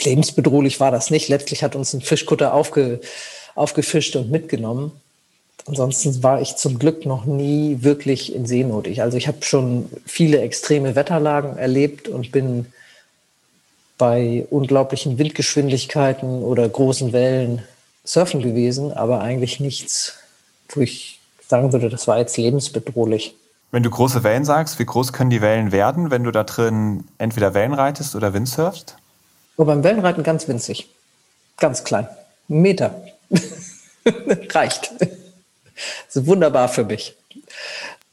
[0.00, 1.28] lebensbedrohlich war das nicht.
[1.28, 3.02] Letztlich hat uns ein Fischkutter aufge,
[3.54, 4.92] aufgefischt und mitgenommen.
[5.66, 8.86] Ansonsten war ich zum Glück noch nie wirklich in Seenot.
[8.86, 12.66] Ich, also ich habe schon viele extreme Wetterlagen erlebt und bin
[13.96, 17.62] bei unglaublichen Windgeschwindigkeiten oder großen Wellen
[18.04, 20.14] surfen gewesen, aber eigentlich nichts,
[20.70, 23.36] wo ich sagen würde, das war jetzt lebensbedrohlich.
[23.70, 27.04] Wenn du große Wellen sagst, wie groß können die Wellen werden, wenn du da drin
[27.18, 28.96] entweder Wellen reitest oder Windsurfst?
[29.56, 30.88] Oh, beim Wellenreiten ganz winzig.
[31.58, 32.08] Ganz klein.
[32.48, 33.02] Ein Meter.
[34.50, 34.92] Reicht.
[36.06, 37.14] Das ist wunderbar für mich.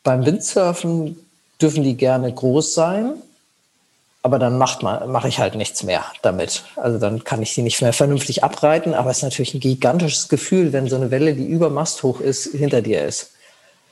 [0.03, 1.17] Beim Windsurfen
[1.61, 3.13] dürfen die gerne groß sein,
[4.21, 6.63] aber dann macht man, mache ich halt nichts mehr damit.
[6.75, 10.27] Also dann kann ich sie nicht mehr vernünftig abreiten, aber es ist natürlich ein gigantisches
[10.27, 13.31] Gefühl, wenn so eine Welle, die über Mast hoch ist, hinter dir ist.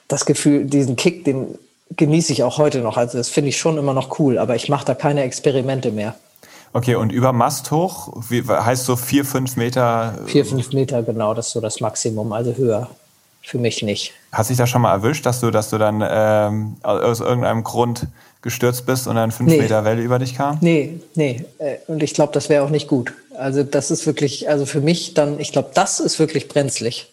[0.07, 1.57] Das Gefühl, diesen Kick, den
[1.95, 2.97] genieße ich auch heute noch.
[2.97, 6.15] Also das finde ich schon immer noch cool, aber ich mache da keine Experimente mehr.
[6.73, 10.15] Okay, und über Mast hoch, wie, heißt so vier, fünf Meter?
[10.25, 12.89] Vier, fünf Meter, genau, das ist so das Maximum, also höher
[13.47, 14.11] für mich nicht.
[14.33, 18.05] Hast dich da schon mal erwischt, dass du, dass du dann ähm, aus irgendeinem Grund
[18.41, 19.61] gestürzt bist und dann fünf nee.
[19.61, 20.57] Meter Welle über dich kam?
[20.59, 21.45] Nee, nee.
[21.57, 23.13] Äh, und ich glaube, das wäre auch nicht gut.
[23.37, 27.09] Also das ist wirklich, also für mich dann, ich glaube, das ist wirklich brenzlig.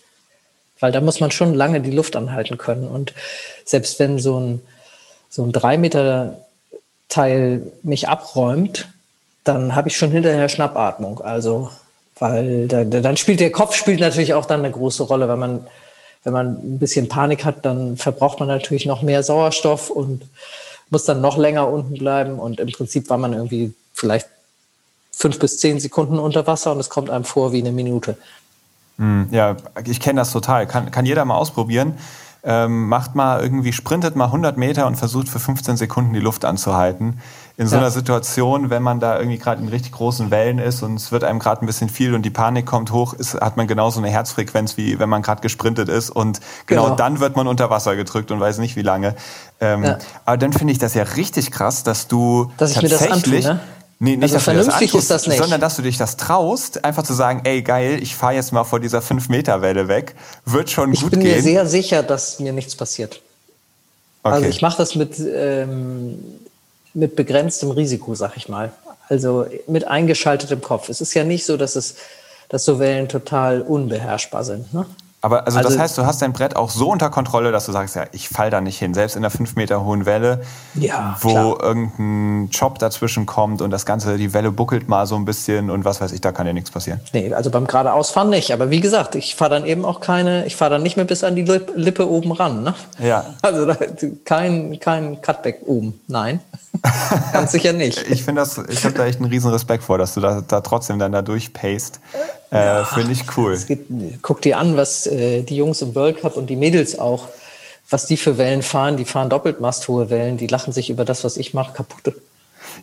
[0.80, 2.88] Weil da muss man schon lange die Luft anhalten können.
[2.88, 3.14] Und
[3.64, 4.60] selbst wenn so ein,
[5.30, 6.40] so ein drei Meter
[7.08, 8.88] Teil mich abräumt,
[9.44, 11.20] dann habe ich schon hinterher Schnappatmung.
[11.20, 11.70] Also,
[12.18, 15.28] weil da, dann spielt der Kopf spielt natürlich auch dann eine große Rolle.
[15.28, 15.66] Wenn man,
[16.24, 20.24] wenn man ein bisschen Panik hat, dann verbraucht man natürlich noch mehr Sauerstoff und
[20.90, 22.38] muss dann noch länger unten bleiben.
[22.38, 24.28] Und im Prinzip war man irgendwie vielleicht
[25.12, 28.16] fünf bis zehn Sekunden unter Wasser und es kommt einem vor wie eine Minute.
[28.98, 30.66] Hm, ja, ich kenne das total.
[30.66, 31.98] Kann, kann jeder mal ausprobieren.
[32.42, 36.44] Ähm, macht mal irgendwie, sprintet mal 100 Meter und versucht für 15 Sekunden die Luft
[36.44, 37.20] anzuhalten.
[37.56, 40.96] In so einer Situation, wenn man da irgendwie gerade in richtig großen Wellen ist und
[40.96, 43.68] es wird einem gerade ein bisschen viel und die Panik kommt hoch, ist, hat man
[43.68, 46.10] genauso eine Herzfrequenz, wie wenn man gerade gesprintet ist.
[46.10, 49.14] Und genau, genau, dann wird man unter Wasser gedrückt und weiß nicht wie lange.
[49.60, 49.98] Ähm, ja.
[50.24, 53.60] Aber dann finde ich das ja richtig krass, dass du dass ich tatsächlich ne?
[54.00, 55.38] Nee, nicht, also dass vernünftig du das ist das nicht.
[55.38, 58.64] sondern dass du dich das traust, einfach zu sagen, ey geil, ich fahre jetzt mal
[58.64, 61.20] vor dieser 5-Meter-Welle weg, wird schon ich gut gehen.
[61.20, 63.22] Ich bin mir sehr sicher, dass mir nichts passiert.
[64.24, 64.46] Also okay.
[64.46, 66.18] Also ich mache das mit, ähm,
[66.94, 68.72] mit begrenztem Risiko, sag ich mal.
[69.09, 70.88] Also mit eingeschaltetem Kopf.
[70.88, 71.96] Es ist ja nicht so, dass es,
[72.48, 74.72] dass so Wellen total unbeherrschbar sind.
[74.72, 74.87] Ne?
[75.24, 77.72] Aber also, also, das heißt, du hast dein Brett auch so unter Kontrolle, dass du
[77.72, 78.92] sagst, ja, ich fall da nicht hin.
[78.92, 80.42] Selbst in der fünf Meter hohen Welle,
[80.74, 81.62] ja, wo klar.
[81.62, 85.87] irgendein Job dazwischen kommt und das Ganze, die Welle buckelt mal so ein bisschen und
[85.87, 87.00] was weiß ich, da kann dir nichts passieren.
[87.14, 88.52] Nee, also beim geradeausfahren nicht.
[88.52, 91.24] Aber wie gesagt, ich fahre dann eben auch keine, ich fahre dann nicht mehr bis
[91.24, 92.62] an die Lippe oben ran.
[92.62, 92.74] Ne?
[92.98, 93.24] Ja.
[93.40, 93.78] Also da,
[94.26, 95.98] kein, kein Cutback oben.
[96.06, 96.40] Nein.
[97.32, 98.04] Ganz sicher nicht.
[98.10, 100.60] ich finde das, ich habe da echt einen riesen Respekt vor, dass du da, da
[100.60, 102.00] trotzdem dann da durchpaced.
[102.50, 103.59] Äh, ja, Finde ich cool.
[103.66, 103.90] Gibt,
[104.22, 107.28] guck dir an, was äh, die Jungs im World Cup und die Mädels auch,
[107.90, 108.96] was die für Wellen fahren.
[108.96, 110.37] Die fahren doppelt masthohe Wellen.
[110.37, 112.14] Die lachen sich über das, was ich mache, kaputt.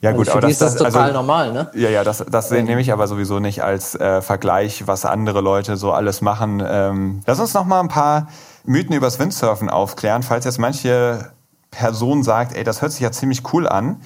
[0.01, 1.69] Ja also gut, aber das, ist das, das total also, normal, ne?
[1.73, 2.65] Ja, ja, das, das ähm.
[2.65, 6.63] nehme ich aber sowieso nicht als äh, Vergleich, was andere Leute so alles machen.
[6.65, 8.27] Ähm, lass uns noch mal ein paar
[8.63, 11.31] Mythen übers Windsurfen aufklären, falls jetzt manche
[11.71, 14.01] Person sagt, ey, das hört sich ja ziemlich cool an.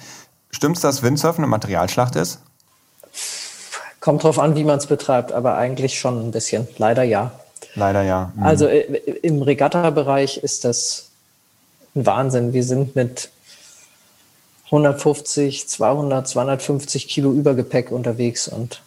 [0.50, 2.40] Stimmt's, dass Windsurfen eine Materialschlacht ist?
[4.06, 6.68] Kommt drauf an, wie man es betreibt, aber eigentlich schon ein bisschen.
[6.78, 7.32] Leider ja.
[7.74, 8.30] Leider ja.
[8.36, 8.42] Mhm.
[8.44, 8.82] Also äh,
[9.22, 11.08] im Regatta-Bereich ist das
[11.96, 12.52] ein Wahnsinn.
[12.52, 13.30] Wir sind mit
[14.66, 18.80] 150, 200, 250 Kilo Übergepäck unterwegs und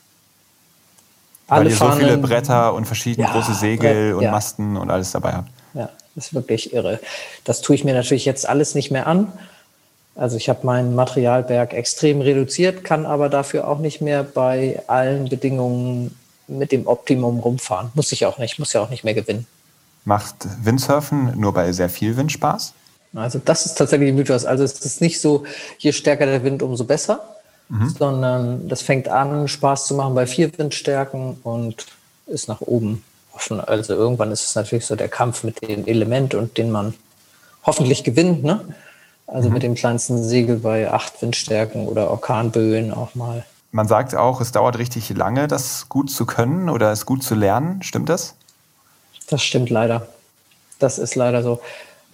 [1.49, 4.31] alle Weil ihr so viele Bretter und verschiedene ja, große Segel Brett, und ja.
[4.31, 5.49] Masten und alles dabei habt.
[5.73, 7.01] Ja, das ist wirklich irre.
[7.43, 9.33] Das tue ich mir natürlich jetzt alles nicht mehr an.
[10.19, 15.29] Also ich habe meinen Materialberg extrem reduziert, kann aber dafür auch nicht mehr bei allen
[15.29, 16.13] Bedingungen
[16.49, 17.89] mit dem Optimum rumfahren.
[17.93, 19.47] Muss ich auch nicht, muss ja auch nicht mehr gewinnen.
[20.03, 22.73] Macht Windsurfen nur bei sehr viel Wind Spaß?
[23.15, 24.43] Also das ist tatsächlich Mythos.
[24.43, 25.45] Also es ist nicht so,
[25.77, 27.21] je stärker der Wind, umso besser,
[27.69, 27.89] mhm.
[27.97, 31.85] sondern das fängt an, Spaß zu machen bei vier Windstärken und
[32.27, 33.61] ist nach oben offen.
[33.61, 36.93] Also irgendwann ist es natürlich so der Kampf mit dem Element und den man
[37.63, 38.43] hoffentlich gewinnt.
[38.43, 38.65] Ne?
[39.31, 39.53] Also mhm.
[39.53, 43.45] mit dem kleinsten Segel bei acht Windstärken oder Orkanböen auch mal.
[43.71, 47.35] Man sagt auch, es dauert richtig lange, das gut zu können oder es gut zu
[47.35, 47.83] lernen.
[47.83, 48.33] Stimmt das?
[49.29, 50.07] Das stimmt leider.
[50.79, 51.61] Das ist leider so.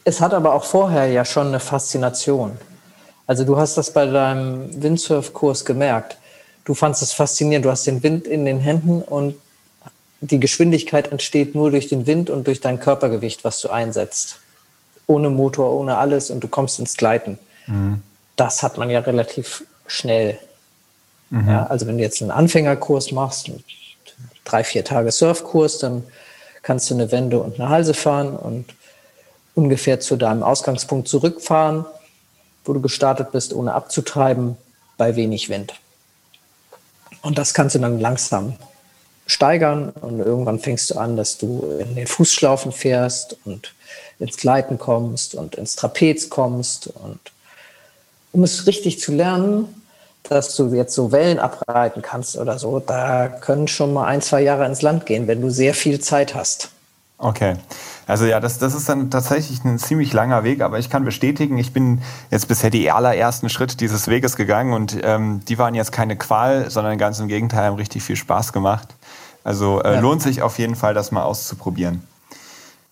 [0.04, 2.58] Es hat aber auch vorher ja schon eine Faszination.
[3.28, 6.17] Also du hast das bei deinem Windsurfkurs gemerkt.
[6.65, 7.65] Du fandest es faszinierend.
[7.65, 9.36] Du hast den Wind in den Händen und
[10.19, 14.39] die Geschwindigkeit entsteht nur durch den Wind und durch dein Körpergewicht, was du einsetzt
[15.08, 17.38] ohne Motor, ohne alles und du kommst ins Gleiten.
[17.68, 18.02] Mhm.
[18.36, 20.39] Das hat man ja relativ schnell.
[21.30, 21.50] Mhm.
[21.50, 23.52] Ja, also wenn du jetzt einen Anfängerkurs machst,
[24.44, 26.04] drei, vier Tage Surfkurs, dann
[26.62, 28.65] kannst du eine Wende und eine Halse fahren und
[29.54, 31.86] ungefähr zu deinem Ausgangspunkt zurückfahren,
[32.65, 34.58] wo du gestartet bist, ohne abzutreiben,
[34.98, 35.74] bei wenig Wind.
[37.22, 38.56] Und das kannst du dann langsam
[39.28, 43.75] steigern und irgendwann fängst du an, dass du in den Fußschlaufen fährst und
[44.19, 46.88] ins Gleiten kommst und ins Trapez kommst.
[46.88, 47.19] Und
[48.32, 49.82] um es richtig zu lernen,
[50.23, 54.41] dass du jetzt so Wellen abreiten kannst oder so, da können schon mal ein, zwei
[54.41, 56.69] Jahre ins Land gehen, wenn du sehr viel Zeit hast.
[57.17, 57.56] Okay.
[58.08, 61.58] Also ja, das, das ist dann tatsächlich ein ziemlich langer Weg, aber ich kann bestätigen,
[61.58, 65.91] ich bin jetzt bisher die allerersten Schritte dieses Weges gegangen und ähm, die waren jetzt
[65.91, 68.89] keine Qual, sondern ganz im Gegenteil, haben richtig viel Spaß gemacht.
[69.43, 69.99] Also äh, ja.
[70.01, 72.04] lohnt sich auf jeden Fall, das mal auszuprobieren.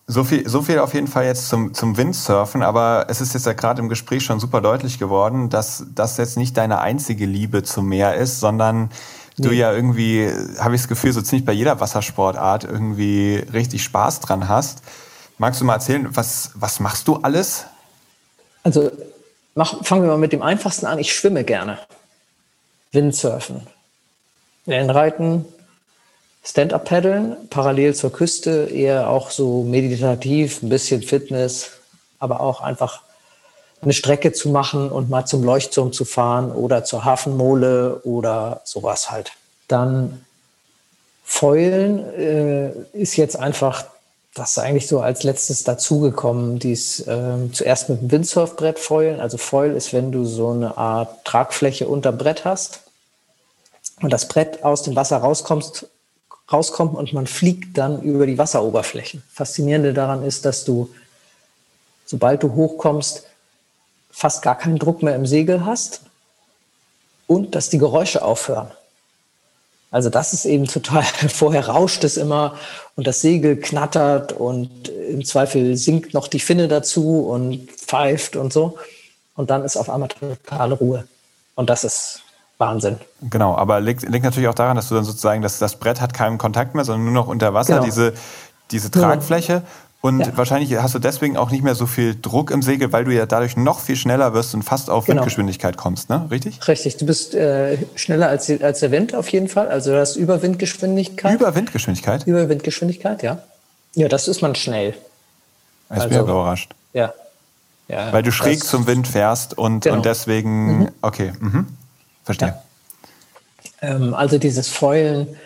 [0.06, 3.46] So viel, so viel auf jeden Fall jetzt zum, zum Windsurfen, aber es ist jetzt
[3.46, 7.62] ja gerade im Gespräch schon super deutlich geworden, dass das jetzt nicht deine einzige Liebe
[7.62, 8.90] zum Meer ist, sondern
[9.38, 9.48] nee.
[9.48, 14.20] du ja irgendwie, habe ich das Gefühl, so ziemlich bei jeder Wassersportart irgendwie richtig Spaß
[14.20, 14.82] dran hast.
[15.38, 17.64] Magst du mal erzählen, was, was machst du alles?
[18.62, 18.90] Also
[19.54, 20.98] mach, fangen wir mal mit dem einfachsten an.
[20.98, 21.78] Ich schwimme gerne.
[22.92, 23.66] Windsurfen.
[24.66, 25.46] Wellenreiten,
[26.44, 31.70] Stand-up-Paddeln, parallel zur Küste, eher auch so meditativ, ein bisschen Fitness,
[32.18, 33.00] aber auch einfach
[33.80, 39.10] eine Strecke zu machen und mal zum Leuchtturm zu fahren oder zur Hafenmole oder sowas
[39.10, 39.32] halt.
[39.68, 40.24] Dann
[41.24, 43.86] Fäulen äh, ist jetzt einfach,
[44.34, 49.20] das ist eigentlich so als letztes dazugekommen, dies äh, zuerst mit dem Windsurfbrett fäulen.
[49.20, 52.80] Also Foil ist, wenn du so eine Art Tragfläche unter Brett hast
[54.02, 55.86] und das Brett aus dem Wasser rauskommst,
[56.52, 59.22] rauskommt und man fliegt dann über die Wasseroberflächen.
[59.32, 60.90] Faszinierende daran ist, dass du,
[62.04, 63.24] sobald du hochkommst,
[64.10, 66.02] fast gar keinen Druck mehr im Segel hast
[67.26, 68.70] und dass die Geräusche aufhören.
[69.90, 72.58] Also das ist eben total, vorher rauscht es immer
[72.96, 78.52] und das Segel knattert und im Zweifel sinkt noch die Finne dazu und pfeift und
[78.52, 78.76] so.
[79.36, 81.06] Und dann ist auf einmal totale Ruhe.
[81.54, 82.23] Und das ist
[82.64, 82.96] Wahnsinn.
[83.30, 86.14] Genau, aber liegt, liegt natürlich auch daran, dass du dann sozusagen, dass das Brett hat
[86.14, 87.84] keinen Kontakt mehr, sondern nur noch unter Wasser, genau.
[87.84, 88.14] diese,
[88.70, 89.62] diese Tragfläche.
[90.00, 90.36] Und ja.
[90.36, 93.24] wahrscheinlich hast du deswegen auch nicht mehr so viel Druck im Segel, weil du ja
[93.24, 95.20] dadurch noch viel schneller wirst und fast auf genau.
[95.22, 96.26] Windgeschwindigkeit kommst, ne?
[96.30, 96.66] Richtig?
[96.68, 96.98] Richtig.
[96.98, 99.68] Du bist äh, schneller als, als der Wind auf jeden Fall.
[99.68, 101.40] Also du hast Überwindgeschwindigkeit.
[101.40, 102.26] Überwindgeschwindigkeit?
[102.26, 103.38] Überwindgeschwindigkeit, ja.
[103.94, 104.94] Ja, das ist man schnell.
[105.88, 106.74] Ich also, bin überrascht.
[106.92, 107.14] Ja.
[107.88, 108.12] ja.
[108.12, 109.96] Weil du schräg zum Wind fährst und, genau.
[109.96, 110.88] und deswegen, mhm.
[111.00, 111.66] okay, mhm.
[112.24, 112.54] Verstehe.
[113.80, 113.88] Ja.
[113.88, 115.36] Ähm, also dieses Foilen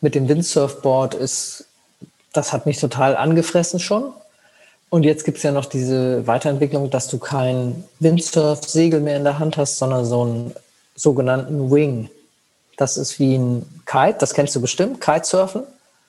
[0.00, 1.66] mit dem Windsurfboard ist
[2.36, 4.12] das hat mich total angefressen schon.
[4.88, 9.38] Und jetzt gibt es ja noch diese Weiterentwicklung, dass du kein Windsurf-Segel mehr in der
[9.38, 10.54] Hand hast, sondern so einen
[10.94, 12.08] sogenannten Wing.
[12.76, 15.62] Das ist wie ein Kite, das kennst du bestimmt, Kitesurfen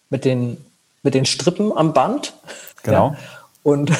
[0.09, 0.63] mit den,
[1.01, 2.33] mit den Strippen am Band.
[2.83, 3.11] Genau.
[3.11, 3.17] Ja.
[3.63, 3.91] Und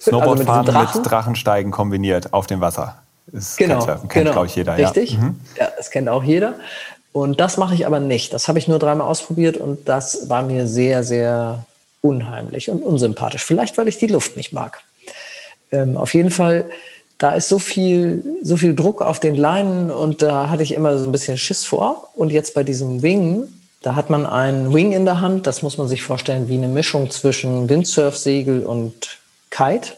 [0.00, 2.96] Snowboardfahren also mit, mit, Drachensteigen kombiniert auf dem Wasser.
[3.32, 4.32] Ist genau, Kitesurfen, kennt, genau.
[4.32, 4.76] glaube ich, jeder.
[4.76, 5.18] Richtig, ja.
[5.18, 5.40] Mhm.
[5.58, 6.54] ja, das kennt auch jeder.
[7.12, 8.32] Und das mache ich aber nicht.
[8.32, 11.64] Das habe ich nur dreimal ausprobiert und das war mir sehr, sehr
[12.00, 13.44] unheimlich und unsympathisch.
[13.44, 14.82] Vielleicht, weil ich die Luft nicht mag.
[15.72, 16.66] Ähm, auf jeden Fall,
[17.18, 20.96] da ist so viel, so viel Druck auf den Leinen und da hatte ich immer
[20.98, 22.08] so ein bisschen Schiss vor.
[22.14, 23.48] Und jetzt bei diesem Wing,
[23.82, 25.46] da hat man einen Wing in der Hand.
[25.46, 29.18] Das muss man sich vorstellen wie eine Mischung zwischen Windsurfsegel und
[29.50, 29.94] Kite.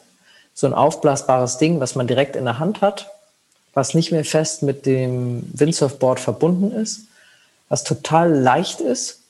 [0.54, 3.10] So ein aufblasbares Ding, was man direkt in der Hand hat,
[3.74, 7.02] was nicht mehr fest mit dem Windsurfboard verbunden ist,
[7.68, 9.20] was total leicht ist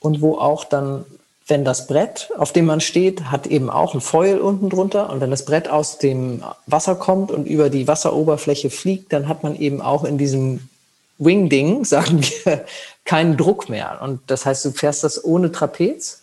[0.00, 1.04] und wo auch dann
[1.46, 5.20] wenn das Brett, auf dem man steht, hat eben auch ein Foil unten drunter und
[5.20, 9.54] wenn das Brett aus dem Wasser kommt und über die Wasseroberfläche fliegt, dann hat man
[9.54, 10.68] eben auch in diesem
[11.18, 12.64] Wing-Ding, sagen wir,
[13.04, 14.00] keinen Druck mehr.
[14.00, 16.22] Und das heißt, du fährst das ohne Trapez.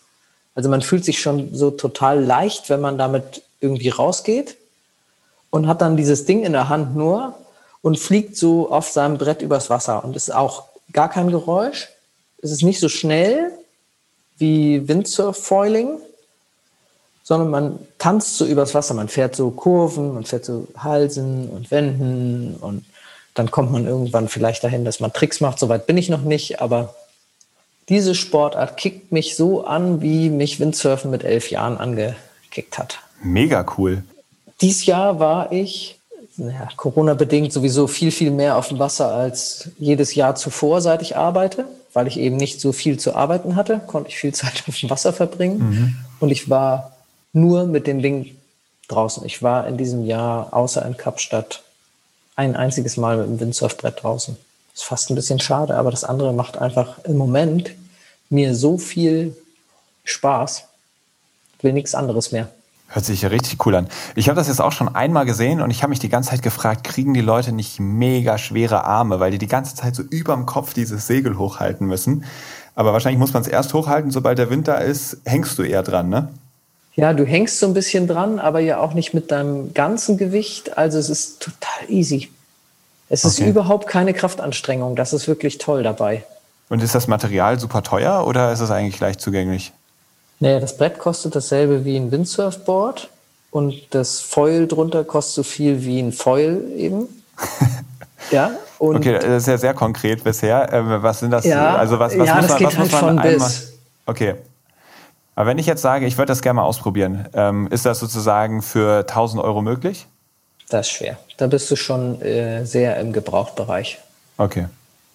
[0.56, 4.56] Also man fühlt sich schon so total leicht, wenn man damit irgendwie rausgeht
[5.52, 7.34] und hat dann dieses Ding in der Hand nur
[7.82, 11.90] und fliegt so auf seinem Brett übers Wasser und ist auch gar kein Geräusch.
[12.42, 13.52] Es ist nicht so schnell,
[14.38, 15.98] wie Windsurf-Foiling,
[17.22, 18.94] sondern man tanzt so übers Wasser.
[18.94, 22.86] Man fährt so Kurven, man fährt so Halsen und Wänden und
[23.34, 25.58] dann kommt man irgendwann vielleicht dahin, dass man Tricks macht.
[25.58, 26.94] Soweit bin ich noch nicht, aber
[27.90, 33.00] diese Sportart kickt mich so an, wie mich Windsurfen mit elf Jahren angekickt hat.
[33.22, 34.02] Mega cool.
[34.62, 35.98] Dies Jahr war ich,
[36.36, 41.16] naja, Corona-bedingt sowieso viel, viel mehr auf dem Wasser als jedes Jahr zuvor, seit ich
[41.16, 44.78] arbeite weil ich eben nicht so viel zu arbeiten hatte, konnte ich viel Zeit auf
[44.78, 45.58] dem Wasser verbringen.
[45.58, 45.96] Mhm.
[46.20, 46.92] Und ich war
[47.32, 48.36] nur mit dem Ding
[48.88, 49.24] draußen.
[49.24, 51.62] Ich war in diesem Jahr außer in Kapstadt
[52.36, 54.36] ein einziges Mal mit dem Windsurfbrett draußen.
[54.74, 57.72] Ist fast ein bisschen schade, aber das andere macht einfach im Moment
[58.30, 59.36] mir so viel
[60.04, 60.64] Spaß.
[61.60, 62.48] will nichts anderes mehr.
[62.94, 63.88] Hört sich ja richtig cool an.
[64.14, 66.42] Ich habe das jetzt auch schon einmal gesehen und ich habe mich die ganze Zeit
[66.42, 70.44] gefragt, kriegen die Leute nicht mega schwere Arme, weil die die ganze Zeit so überm
[70.44, 72.24] Kopf dieses Segel hochhalten müssen.
[72.74, 75.82] Aber wahrscheinlich muss man es erst hochhalten, sobald der Wind da ist, hängst du eher
[75.82, 76.28] dran, ne?
[76.94, 80.76] Ja, du hängst so ein bisschen dran, aber ja auch nicht mit deinem ganzen Gewicht.
[80.76, 82.30] Also es ist total easy.
[83.08, 83.48] Es ist okay.
[83.48, 84.96] überhaupt keine Kraftanstrengung.
[84.96, 86.24] Das ist wirklich toll dabei.
[86.68, 89.72] Und ist das Material super teuer oder ist es eigentlich leicht zugänglich?
[90.42, 93.08] Naja, das Brett kostet dasselbe wie ein Windsurfboard
[93.52, 97.06] und das Foil drunter kostet so viel wie ein Foil eben.
[98.32, 98.50] ja.
[98.80, 100.68] Und okay, das ist ja sehr konkret bisher.
[100.72, 101.44] Ähm, was sind das?
[101.44, 103.48] Ja, also was, was ja, muss das man, geht was halt muss man von einmal?
[103.48, 103.72] Bis.
[104.04, 104.34] Okay.
[105.36, 108.62] Aber wenn ich jetzt sage, ich würde das gerne mal ausprobieren, ähm, ist das sozusagen
[108.62, 110.08] für 1000 Euro möglich?
[110.70, 111.18] Das ist schwer.
[111.36, 114.00] Da bist du schon äh, sehr im Gebrauchtbereich.
[114.38, 114.66] Okay.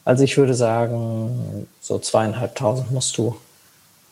[0.05, 3.36] Also ich würde sagen, so zweieinhalbtausend musst du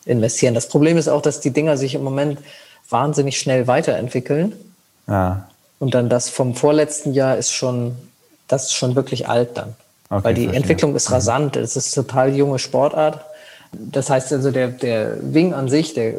[0.06, 0.54] investieren.
[0.54, 2.38] Das Problem ist auch, dass die Dinger sich im Moment
[2.88, 4.52] wahnsinnig schnell weiterentwickeln.
[5.06, 5.48] Ja.
[5.78, 7.96] Und dann das vom vorletzten Jahr ist schon,
[8.48, 9.74] das ist schon wirklich alt dann.
[10.08, 10.62] Okay, Weil die verstehe.
[10.62, 11.14] Entwicklung ist mhm.
[11.14, 11.56] rasant.
[11.56, 13.20] Es ist total junge Sportart.
[13.72, 16.14] Das heißt also, der, der Wing an sich, der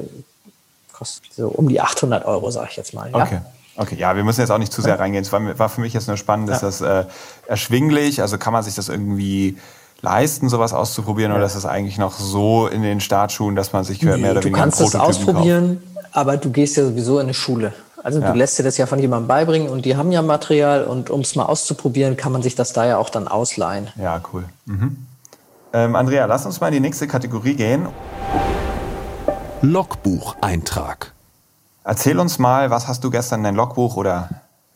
[0.91, 3.09] kostet so um die 800 Euro, sage ich jetzt mal.
[3.11, 3.23] Ja?
[3.23, 3.39] Okay.
[3.79, 5.21] Okay, ja, wir müssen jetzt auch nicht zu sehr reingehen.
[5.21, 7.05] Es war, war für mich jetzt nur spannend, ist das äh,
[7.45, 8.21] erschwinglich?
[8.21, 9.59] Also kann man sich das irgendwie
[10.01, 11.37] leisten, sowas auszuprobieren, ja.
[11.37, 14.43] oder ist das eigentlich noch so in den Startschuhen, dass man sich mehr nee, oder
[14.43, 16.15] weniger Du kannst es ausprobieren, kauft?
[16.15, 17.73] aber du gehst ja sowieso in eine Schule.
[18.03, 18.31] Also ja.
[18.31, 21.21] du lässt dir das ja von jemandem beibringen und die haben ja Material und um
[21.21, 23.89] es mal auszuprobieren, kann man sich das da ja auch dann ausleihen.
[23.95, 24.45] Ja, cool.
[24.65, 25.05] Mhm.
[25.73, 27.87] Ähm, Andrea, lass uns mal in die nächste Kategorie gehen.
[29.61, 31.13] Logbucheintrag.
[31.83, 34.29] Erzähl uns mal, was hast du gestern in dein Logbuch oder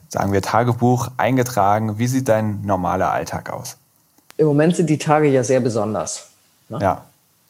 [0.09, 1.99] sagen wir Tagebuch eingetragen?
[1.99, 3.77] Wie sieht dein normaler Alltag aus?
[4.41, 6.29] Im Moment sind die Tage ja sehr besonders.
[6.67, 6.79] Ne?
[6.81, 7.05] Ja,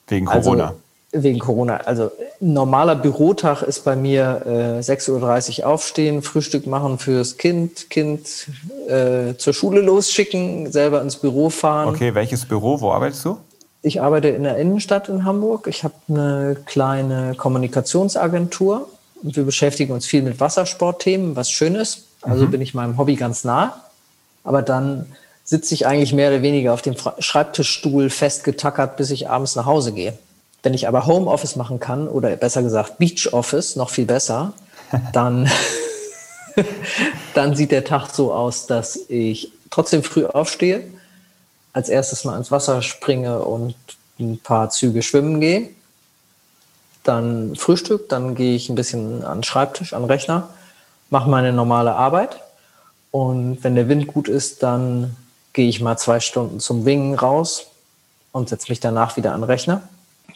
[0.09, 0.73] wegen also Corona.
[1.13, 1.77] Also, wegen Corona.
[1.77, 2.11] Also
[2.41, 8.49] normaler Bürotag ist bei mir äh, 6.30 Uhr aufstehen, Frühstück machen fürs Kind, Kind
[8.89, 11.87] äh, zur Schule losschicken, selber ins Büro fahren.
[11.87, 12.81] Okay, welches Büro?
[12.81, 13.37] Wo arbeitest du?
[13.83, 15.67] Ich arbeite in der Innenstadt in Hamburg.
[15.67, 18.89] Ich habe eine kleine Kommunikationsagentur
[19.23, 22.03] und wir beschäftigen uns viel mit Wassersportthemen, was schön ist.
[22.21, 22.51] Also mhm.
[22.51, 23.81] bin ich meinem Hobby ganz nah.
[24.43, 25.05] Aber dann
[25.51, 29.91] sitze ich eigentlich mehr oder weniger auf dem Schreibtischstuhl festgetackert, bis ich abends nach Hause
[29.91, 30.17] gehe.
[30.63, 34.53] Wenn ich aber Homeoffice machen kann oder besser gesagt Beach Office, noch viel besser,
[35.13, 35.51] dann,
[37.33, 40.85] dann sieht der Tag so aus, dass ich trotzdem früh aufstehe,
[41.73, 43.75] als erstes mal ins Wasser springe und
[44.21, 45.67] ein paar Züge schwimmen gehe.
[47.03, 50.47] Dann Frühstück, dann gehe ich ein bisschen an den Schreibtisch, an den Rechner,
[51.09, 52.39] mache meine normale Arbeit.
[53.11, 55.17] Und wenn der Wind gut ist, dann
[55.53, 57.67] gehe ich mal zwei Stunden zum Wingen raus
[58.31, 59.81] und setze mich danach wieder an den Rechner.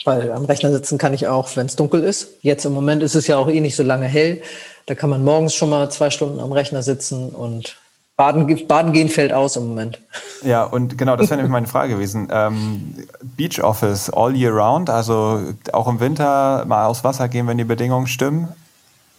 [0.03, 2.30] Weil am Rechner sitzen kann ich auch, wenn es dunkel ist.
[2.41, 4.41] Jetzt im Moment ist es ja auch eh nicht so lange hell.
[4.88, 7.78] Da kann man morgens schon mal zwei Stunden am Rechner sitzen und
[8.18, 9.99] Baden, Baden gehen fällt aus im Moment.
[10.41, 12.30] Ja, und genau, das wäre nämlich meine Frage gewesen.
[12.36, 17.57] Ähm, Beach Office all year round, also auch im Winter mal aufs Wasser gehen, wenn
[17.57, 18.49] die Bedingungen stimmen?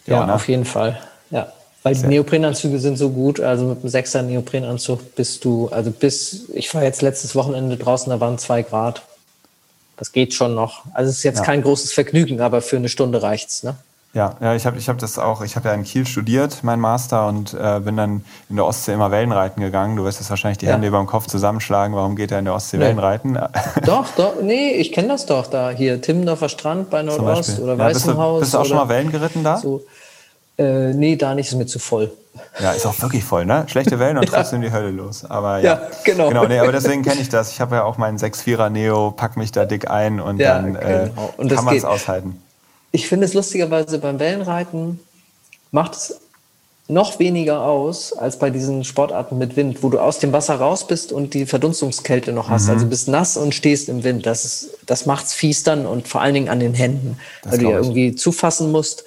[0.07, 0.35] Ja, ja ne?
[0.35, 1.01] auf jeden Fall.
[1.31, 1.49] Ja.
[1.87, 6.49] Weil die Neoprenanzüge sind so gut, also mit einem sechser Neoprenanzug bist du, also bis,
[6.53, 9.03] ich war jetzt letztes Wochenende draußen, da waren zwei Grad.
[9.97, 10.83] Das geht schon noch.
[10.95, 11.45] Also es ist jetzt ja.
[11.45, 13.77] kein großes Vergnügen, aber für eine Stunde reicht's, ne?
[14.15, 16.81] Ja, ja, ich habe ich hab das auch, ich habe ja in Kiel studiert, mein
[16.81, 19.95] Master, und äh, bin dann in der Ostsee immer Wellenreiten gegangen.
[19.95, 20.73] Du wirst jetzt wahrscheinlich die ja.
[20.73, 21.95] Hände über dem Kopf zusammenschlagen.
[21.95, 22.85] Warum geht er in der Ostsee nee.
[22.87, 23.39] Wellenreiten?
[23.85, 25.71] Doch, doch, nee, ich kenne das doch da.
[25.71, 28.41] Hier Timmendorfer Strand bei Nordost oder ja, Weißenhaus.
[28.41, 29.59] Bist du, bist du auch schon mal Wellen geritten da?
[29.59, 29.85] So.
[30.59, 32.11] Äh, nee, da nicht, ist mir zu voll.
[32.61, 33.65] Ja, ist auch wirklich voll, ne?
[33.69, 34.69] Schlechte Wellen und trotzdem ja.
[34.69, 35.25] die Hölle los.
[35.25, 36.29] Aber ja, ja genau.
[36.29, 37.53] genau nee, aber deswegen kenne ich das.
[37.53, 40.77] Ich habe ja auch meinen 6-4er Neo, pack mich da dick ein und ja, dann
[40.77, 41.35] äh, genau.
[41.37, 42.41] und kann man es aushalten.
[42.93, 45.01] Ich finde es lustigerweise beim Wellenreiten
[45.71, 46.21] macht es
[46.89, 50.87] noch weniger aus als bei diesen Sportarten mit Wind, wo du aus dem Wasser raus
[50.87, 52.67] bist und die Verdunstungskälte noch hast.
[52.67, 52.71] Mhm.
[52.71, 54.25] Also bist nass und stehst im Wind.
[54.25, 57.59] Das, ist, das macht's fies dann und vor allen Dingen an den Händen, das weil
[57.59, 59.05] du ja irgendwie zufassen musst.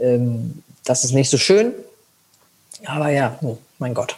[0.00, 1.74] Ähm, das ist nicht so schön.
[2.86, 4.16] Aber ja, oh, mein Gott.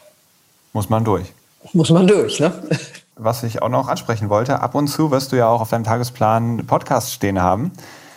[0.72, 1.32] Muss man durch.
[1.72, 2.52] Muss man durch, ne?
[3.16, 5.82] Was ich auch noch ansprechen wollte, ab und zu wirst du ja auch auf deinem
[5.82, 7.72] Tagesplan Podcasts stehen haben.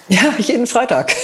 [0.10, 1.16] Ja, jeden Freitag.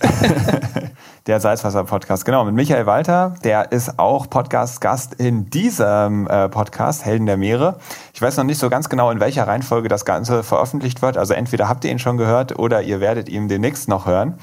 [1.26, 3.34] der Salzwasser-Podcast, genau, mit Michael Walter.
[3.44, 7.80] Der ist auch Podcast-Gast in diesem äh, Podcast, Helden der Meere.
[8.14, 11.18] Ich weiß noch nicht so ganz genau, in welcher Reihenfolge das Ganze veröffentlicht wird.
[11.18, 14.38] Also entweder habt ihr ihn schon gehört oder ihr werdet ihn demnächst noch hören.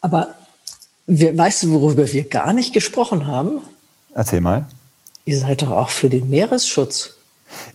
[0.00, 0.28] Aber
[1.08, 3.60] wir, weißt du, worüber wir gar nicht gesprochen haben?
[4.14, 4.66] Erzähl mal.
[5.24, 7.14] Ihr seid doch auch für den Meeresschutz.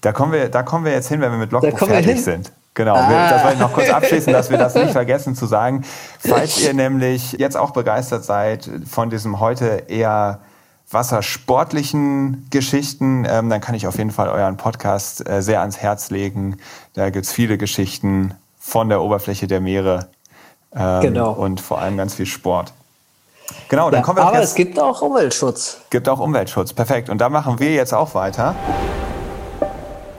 [0.02, 2.52] Da kommen wir, da kommen wir jetzt hin, wenn wir mit Logbuch fertig sind.
[2.76, 3.30] Genau, ah.
[3.30, 5.84] das wollte ich noch kurz abschließen, dass wir das nicht vergessen zu sagen.
[6.20, 10.40] Falls ihr nämlich jetzt auch begeistert seid von diesem heute eher
[10.92, 16.12] wassersportlichen Geschichten, ähm, dann kann ich auf jeden Fall euren Podcast äh, sehr ans Herz
[16.12, 16.58] legen.
[16.94, 20.08] Da gibt's viele Geschichten von der Oberfläche der Meere
[20.76, 21.32] ähm, genau.
[21.32, 22.74] und vor allem ganz viel Sport.
[23.70, 25.82] Genau, dann ja, kommen wir Aber jetzt, es gibt auch Umweltschutz.
[25.90, 27.10] Gibt auch Umweltschutz, perfekt.
[27.10, 28.56] Und da machen wir jetzt auch weiter.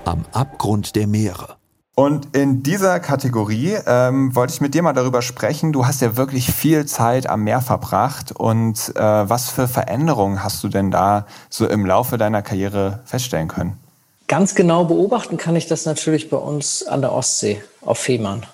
[0.05, 1.57] Am Abgrund der Meere.
[1.97, 5.73] Und in dieser Kategorie ähm, wollte ich mit dir mal darüber sprechen.
[5.73, 8.33] Du hast ja wirklich viel Zeit am Meer verbracht.
[8.33, 13.47] Und äh, was für Veränderungen hast du denn da so im Laufe deiner Karriere feststellen
[13.47, 13.79] können?
[14.27, 18.45] Ganz genau beobachten kann ich das natürlich bei uns an der Ostsee auf Fehmarn.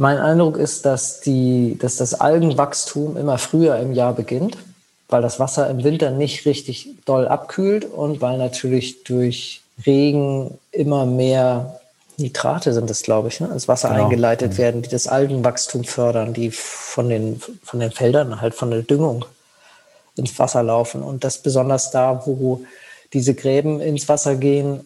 [0.00, 4.56] Mein Eindruck ist, dass, die, dass das Algenwachstum immer früher im Jahr beginnt,
[5.10, 11.04] weil das Wasser im Winter nicht richtig doll abkühlt und weil natürlich durch Regen immer
[11.04, 11.80] mehr
[12.16, 14.04] Nitrate sind es, glaube ich, ne, ins Wasser genau.
[14.04, 14.58] eingeleitet mhm.
[14.58, 19.26] werden, die das Algenwachstum fördern, die von den, von den Feldern halt von der Düngung
[20.16, 21.02] ins Wasser laufen.
[21.02, 22.62] Und das besonders da, wo
[23.12, 24.80] diese Gräben ins Wasser gehen,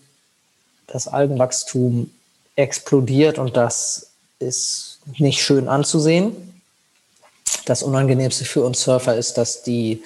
[0.88, 2.10] das Algenwachstum
[2.56, 4.10] explodiert und das
[4.40, 6.34] ist nicht schön anzusehen.
[7.66, 10.02] Das Unangenehmste für uns Surfer ist, dass die,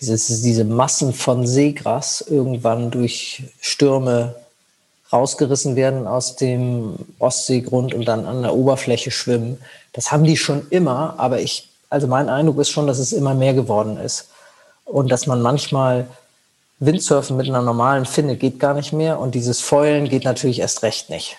[0.00, 4.34] dieses, diese Massen von Seegras irgendwann durch Stürme
[5.12, 9.58] rausgerissen werden aus dem Ostseegrund und dann an der Oberfläche schwimmen.
[9.92, 13.34] Das haben die schon immer, aber ich, also mein Eindruck ist schon, dass es immer
[13.34, 14.28] mehr geworden ist.
[14.84, 16.06] Und dass man manchmal
[16.78, 20.82] Windsurfen mit einer normalen Finne geht gar nicht mehr und dieses Fäulen geht natürlich erst
[20.82, 21.36] recht nicht.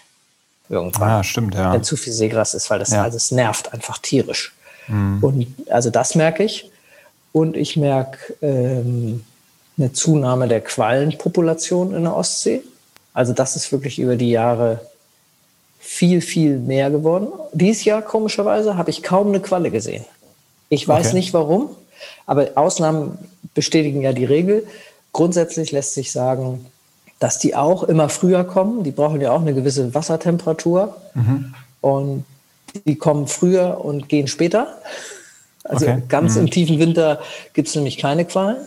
[0.70, 1.10] Irgendwann.
[1.10, 1.74] Ja, stimmt, ja.
[1.74, 3.04] Wenn zu viel Seegras ist, weil das, ja.
[3.04, 4.54] also es nervt einfach tierisch.
[4.88, 5.24] Mhm.
[5.24, 6.72] Und also das merke ich.
[7.32, 9.24] Und ich merke ähm,
[9.78, 12.62] eine Zunahme der Quallenpopulation in der Ostsee.
[13.14, 14.82] Also das ist wirklich über die Jahre
[15.80, 17.28] viel, viel mehr geworden.
[17.54, 20.06] Dieses Jahr, komischerweise, habe ich kaum eine Qualle gesehen.
[20.70, 21.16] Ich weiß okay.
[21.16, 21.70] nicht warum,
[22.26, 23.18] aber Ausnahmen
[23.54, 24.68] bestätigen ja die Regel.
[25.14, 26.66] Grundsätzlich lässt sich sagen,
[27.20, 28.84] dass die auch immer früher kommen.
[28.84, 30.96] Die brauchen ja auch eine gewisse Wassertemperatur.
[31.14, 31.54] Mhm.
[31.82, 32.26] Und
[32.86, 34.78] die kommen früher und gehen später.
[35.64, 36.04] Also okay.
[36.08, 36.42] ganz mhm.
[36.42, 37.20] im tiefen Winter
[37.54, 38.58] gibt es nämlich keine Qualen.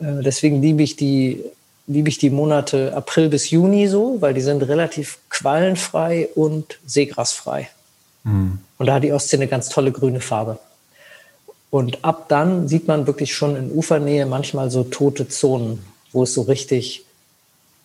[0.00, 1.42] Äh, deswegen liebe ich, die,
[1.86, 7.68] liebe ich die Monate April bis Juni so, weil die sind relativ quallenfrei und seegrasfrei.
[8.24, 8.58] Mhm.
[8.78, 10.58] Und da hat die Ostsee eine ganz tolle grüne Farbe.
[11.70, 15.82] Und ab dann sieht man wirklich schon in Ufernähe manchmal so tote Zonen,
[16.12, 17.01] wo es so richtig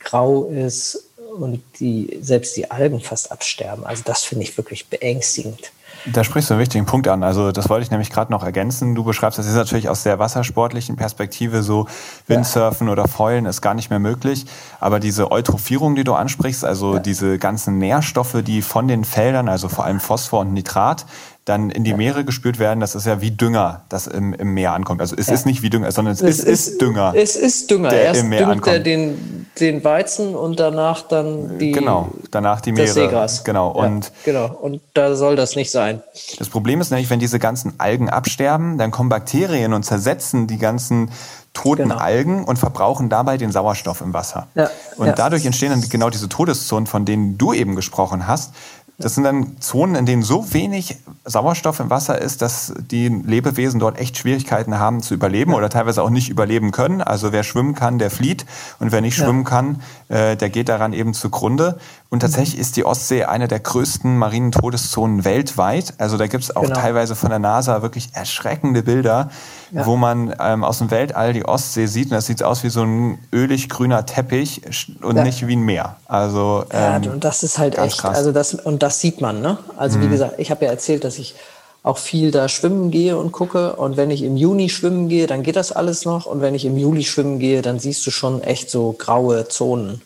[0.08, 1.03] grau ist
[1.38, 3.86] und die, selbst die Algen fast absterben.
[3.86, 5.72] Also das finde ich wirklich beängstigend.
[6.05, 7.24] Da sprichst du einen wichtigen Punkt an.
[7.24, 8.95] Also das wollte ich nämlich gerade noch ergänzen.
[8.95, 11.88] Du beschreibst, das ist natürlich aus der wassersportlichen Perspektive so,
[12.28, 12.93] Windsurfen ja.
[12.93, 14.45] oder Foilen ist gar nicht mehr möglich.
[14.80, 16.99] Aber diese Eutrophierung, die du ansprichst, also ja.
[16.99, 21.05] diese ganzen Nährstoffe, die von den Feldern, also vor allem Phosphor und Nitrat,
[21.47, 24.73] dann in die Meere gespült werden, das ist ja wie Dünger, das im, im Meer
[24.73, 24.99] ankommt.
[24.99, 25.33] Also es ja.
[25.33, 27.13] ist nicht wie Dünger, sondern es, es ist, ist, Dünger.
[27.15, 27.89] Es ist Dünger.
[27.89, 28.75] Der Erst im Meer düngt ankommt.
[28.75, 32.87] er den, den Weizen und danach dann die Genau, danach die Meere.
[32.87, 33.43] Das Seegras.
[33.45, 33.73] Genau.
[33.77, 34.47] Ja, und genau.
[34.61, 36.01] Und da soll das nicht sein.
[36.37, 40.57] Das Problem ist nämlich, wenn diese ganzen Algen absterben, dann kommen Bakterien und zersetzen die
[40.57, 41.11] ganzen
[41.53, 41.95] toten genau.
[41.95, 44.47] Algen und verbrauchen dabei den Sauerstoff im Wasser.
[44.53, 45.13] Ja, und ja.
[45.13, 48.53] dadurch entstehen dann genau diese Todeszonen, von denen du eben gesprochen hast,
[48.99, 53.79] das sind dann Zonen, in denen so wenig Sauerstoff im Wasser ist, dass die Lebewesen
[53.79, 55.57] dort echt Schwierigkeiten haben zu überleben ja.
[55.57, 57.01] oder teilweise auch nicht überleben können.
[57.01, 58.47] Also wer schwimmen kann, der flieht
[58.79, 59.25] und wer nicht ja.
[59.25, 61.77] schwimmen kann, äh, der geht daran eben zugrunde.
[62.10, 62.62] Und tatsächlich mhm.
[62.62, 65.93] ist die Ostsee eine der größten marinen Todeszonen weltweit.
[65.97, 66.76] Also da gibt es auch genau.
[66.76, 69.30] teilweise von der NASA wirklich erschreckende Bilder,
[69.72, 69.86] ja.
[69.86, 72.05] wo man ähm, aus dem Weltall die Ostsee sieht.
[72.05, 74.62] Und das sieht aus wie so ein ölig grüner Teppich
[75.01, 75.97] und nicht wie ein Meer.
[76.05, 77.97] Also ähm, ja, und das ist halt echt.
[77.97, 78.16] Krass.
[78.16, 79.58] Also das und das sieht man, ne?
[79.76, 80.03] Also mhm.
[80.03, 81.36] wie gesagt, ich habe ja erzählt, dass ich
[81.84, 83.76] auch viel da schwimmen gehe und gucke.
[83.76, 86.26] Und wenn ich im Juni schwimmen gehe, dann geht das alles noch.
[86.26, 90.01] Und wenn ich im Juli schwimmen gehe, dann siehst du schon echt so graue Zonen.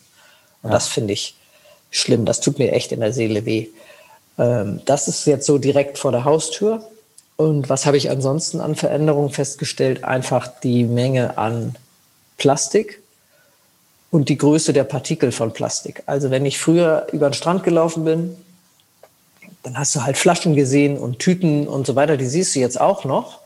[0.63, 0.71] Und ja.
[0.71, 1.35] das finde ich
[1.91, 2.25] schlimm.
[2.25, 3.67] Das tut mir echt in der Seele weh.
[4.39, 6.83] Ähm, das ist jetzt so direkt vor der Haustür.
[7.35, 10.03] Und was habe ich ansonsten an Veränderungen festgestellt?
[10.03, 11.75] Einfach die Menge an
[12.37, 13.01] Plastik
[14.09, 16.03] und die Größe der Partikel von Plastik.
[16.05, 18.35] Also wenn ich früher über den Strand gelaufen bin,
[19.63, 22.79] dann hast du halt Flaschen gesehen und Tüten und so weiter, die siehst du jetzt
[22.79, 23.39] auch noch.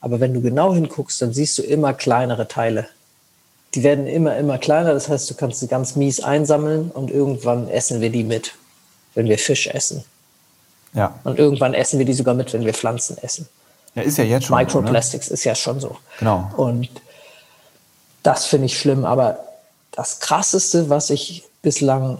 [0.00, 2.86] Aber wenn du genau hinguckst, dann siehst du immer kleinere Teile.
[3.74, 4.94] Die werden immer, immer kleiner.
[4.94, 8.54] Das heißt, du kannst sie ganz mies einsammeln und irgendwann essen wir die mit,
[9.14, 10.04] wenn wir Fisch essen.
[10.94, 11.18] Ja.
[11.24, 13.48] Und irgendwann essen wir die sogar mit, wenn wir Pflanzen essen.
[13.94, 14.56] Ja, ist ja jetzt schon.
[14.56, 15.34] Microplastics so, ne?
[15.34, 15.96] ist ja schon so.
[16.18, 16.50] Genau.
[16.56, 16.88] Und
[18.22, 19.04] das finde ich schlimm.
[19.04, 19.38] Aber
[19.92, 22.18] das Krasseste, was ich bislang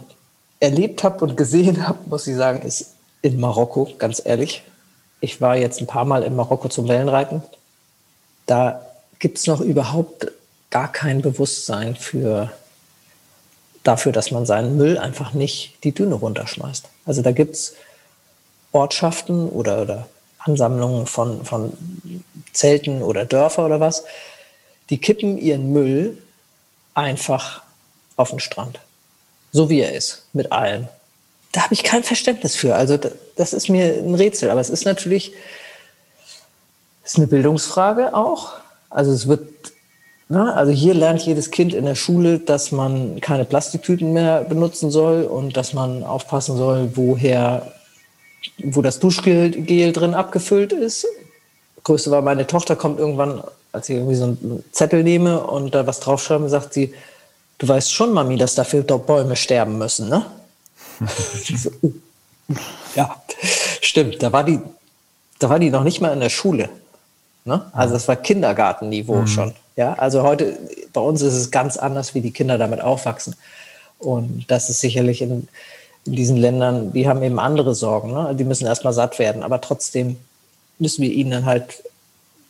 [0.59, 2.91] erlebt habe und gesehen habe, muss ich sagen, ist
[3.21, 4.63] in Marokko, ganz ehrlich.
[5.21, 7.41] Ich war jetzt ein paar Mal in Marokko zum Wellenreiten.
[8.45, 8.81] Da
[9.19, 10.31] gibt es noch überhaupt
[10.75, 12.51] gar kein Bewusstsein für
[13.83, 16.89] dafür, dass man seinen Müll einfach nicht die Düne runterschmeißt.
[17.05, 17.75] Also da gibt es
[18.73, 21.71] Ortschaften oder, oder Ansammlungen von, von
[22.51, 24.03] Zelten oder Dörfer oder was,
[24.89, 26.21] die kippen ihren Müll
[26.93, 27.63] einfach
[28.17, 28.81] auf den Strand.
[29.53, 30.89] So wie er ist, mit allem.
[31.53, 32.75] Da habe ich kein Verständnis für.
[32.75, 32.99] Also
[33.37, 34.49] das ist mir ein Rätsel.
[34.49, 35.31] Aber es ist natürlich
[37.05, 38.55] ist eine Bildungsfrage auch.
[38.89, 39.47] Also es wird,
[40.27, 44.89] na, also hier lernt jedes Kind in der Schule, dass man keine Plastiktüten mehr benutzen
[44.89, 47.71] soll und dass man aufpassen soll, woher
[48.63, 49.51] wo das Duschgel
[49.91, 51.05] drin abgefüllt ist.
[51.83, 55.85] Größte war, meine Tochter kommt irgendwann, als ich irgendwie so einen Zettel nehme und da
[55.85, 56.93] was draufschreibe, sagt sie,
[57.59, 60.25] du weißt schon, Mami, dass dafür Bäume sterben müssen, ne?
[61.55, 61.69] so,
[62.95, 63.15] ja,
[63.81, 64.23] stimmt.
[64.23, 64.59] Da war die,
[65.39, 66.69] da war die noch nicht mal in der Schule.
[67.43, 67.69] Ne?
[67.73, 69.27] Also das war Kindergartenniveau mhm.
[69.27, 69.53] schon.
[69.75, 70.57] Ja, also heute
[70.93, 73.35] bei uns ist es ganz anders, wie die Kinder damit aufwachsen.
[73.99, 75.47] Und das ist sicherlich in,
[76.05, 78.13] in diesen Ländern, die haben eben andere Sorgen.
[78.13, 78.35] Ne?
[78.37, 80.17] Die müssen erstmal satt werden, aber trotzdem
[80.79, 81.83] müssen wir ihnen dann halt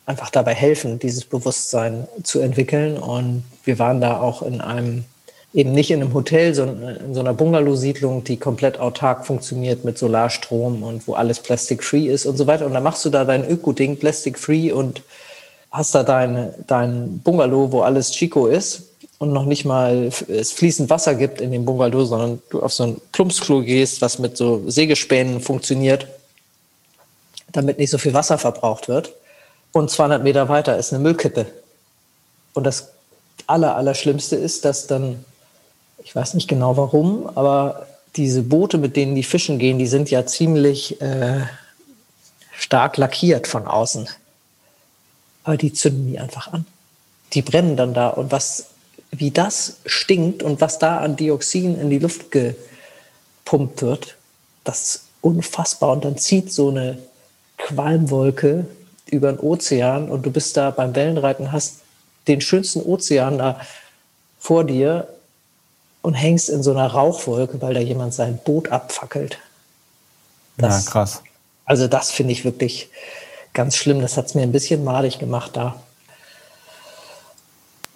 [0.05, 2.97] einfach dabei helfen, dieses Bewusstsein zu entwickeln.
[2.97, 5.05] Und wir waren da auch in einem,
[5.53, 9.97] eben nicht in einem Hotel, sondern in so einer Bungalow-Siedlung, die komplett autark funktioniert mit
[9.97, 12.67] Solarstrom und wo alles plastic-free ist und so weiter.
[12.67, 15.01] Und da machst du da dein Öko-Ding plastic-free und
[15.75, 18.83] hast da dein, dein Bungalow, wo alles Chico ist
[19.17, 22.83] und noch nicht mal es fließend Wasser gibt in dem Bungalow, sondern du auf so
[22.83, 26.07] ein Plumpsklo gehst, was mit so Sägespänen funktioniert,
[27.51, 29.13] damit nicht so viel Wasser verbraucht wird.
[29.71, 31.45] Und 200 Meter weiter ist eine Müllkippe.
[32.53, 32.89] Und das
[33.47, 35.25] Aller, Allerschlimmste ist, dass dann,
[36.03, 40.09] ich weiß nicht genau warum, aber diese Boote, mit denen die fischen gehen, die sind
[40.09, 41.41] ja ziemlich äh,
[42.53, 44.07] stark lackiert von außen.
[45.45, 46.65] Aber die zünden die einfach an.
[47.33, 48.09] Die brennen dann da.
[48.09, 48.65] Und was,
[49.11, 54.17] wie das stinkt und was da an Dioxin in die Luft gepumpt wird,
[54.63, 55.93] das ist unfassbar.
[55.93, 56.97] Und dann zieht so eine
[57.57, 58.67] Qualmwolke
[59.05, 61.77] über den Ozean und du bist da beim Wellenreiten, hast
[62.27, 63.61] den schönsten Ozean da
[64.39, 65.07] vor dir
[66.01, 69.37] und hängst in so einer Rauchwolke, weil da jemand sein Boot abfackelt.
[70.57, 71.21] Das, ja, krass.
[71.65, 72.89] Also das finde ich wirklich
[73.55, 74.01] ganz schlimm.
[74.01, 75.75] Das hat es mir ein bisschen malig gemacht da.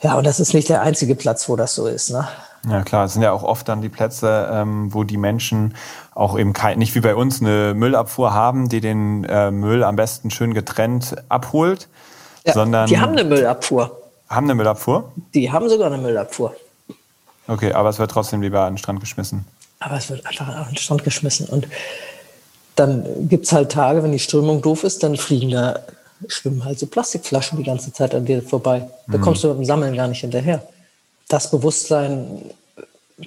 [0.02, 2.10] Ja, und das ist nicht der einzige Platz, wo das so ist.
[2.10, 2.28] Ne?
[2.68, 5.76] Ja klar, es sind ja auch oft dann die Plätze, ähm, wo die Menschen
[6.16, 9.96] auch eben kein, nicht wie bei uns eine Müllabfuhr haben, die den äh, Müll am
[9.96, 11.88] besten schön getrennt abholt,
[12.46, 13.98] ja, sondern die haben eine Müllabfuhr.
[14.30, 15.12] Haben eine Müllabfuhr?
[15.34, 16.56] Die haben sogar eine Müllabfuhr.
[17.48, 19.46] Okay, aber es wird trotzdem lieber an den Strand geschmissen.
[19.80, 21.48] Aber es wird einfach an den Strand geschmissen.
[21.48, 21.68] Und
[22.80, 25.80] dann gibt es halt Tage, wenn die Strömung doof ist, dann fliegen da,
[26.28, 28.90] schwimmen halt so Plastikflaschen die ganze Zeit an dir vorbei.
[29.08, 29.22] Da mhm.
[29.22, 30.64] kommst du mit dem Sammeln gar nicht hinterher
[31.28, 32.42] das Bewusstsein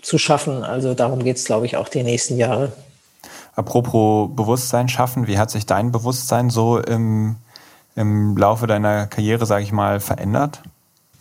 [0.03, 0.65] zu schaffen.
[0.65, 2.73] Also darum geht es, glaube ich, auch die nächsten Jahre.
[3.55, 7.37] Apropos Bewusstsein schaffen, wie hat sich dein Bewusstsein so im,
[7.95, 10.63] im Laufe deiner Karriere, sage ich mal, verändert?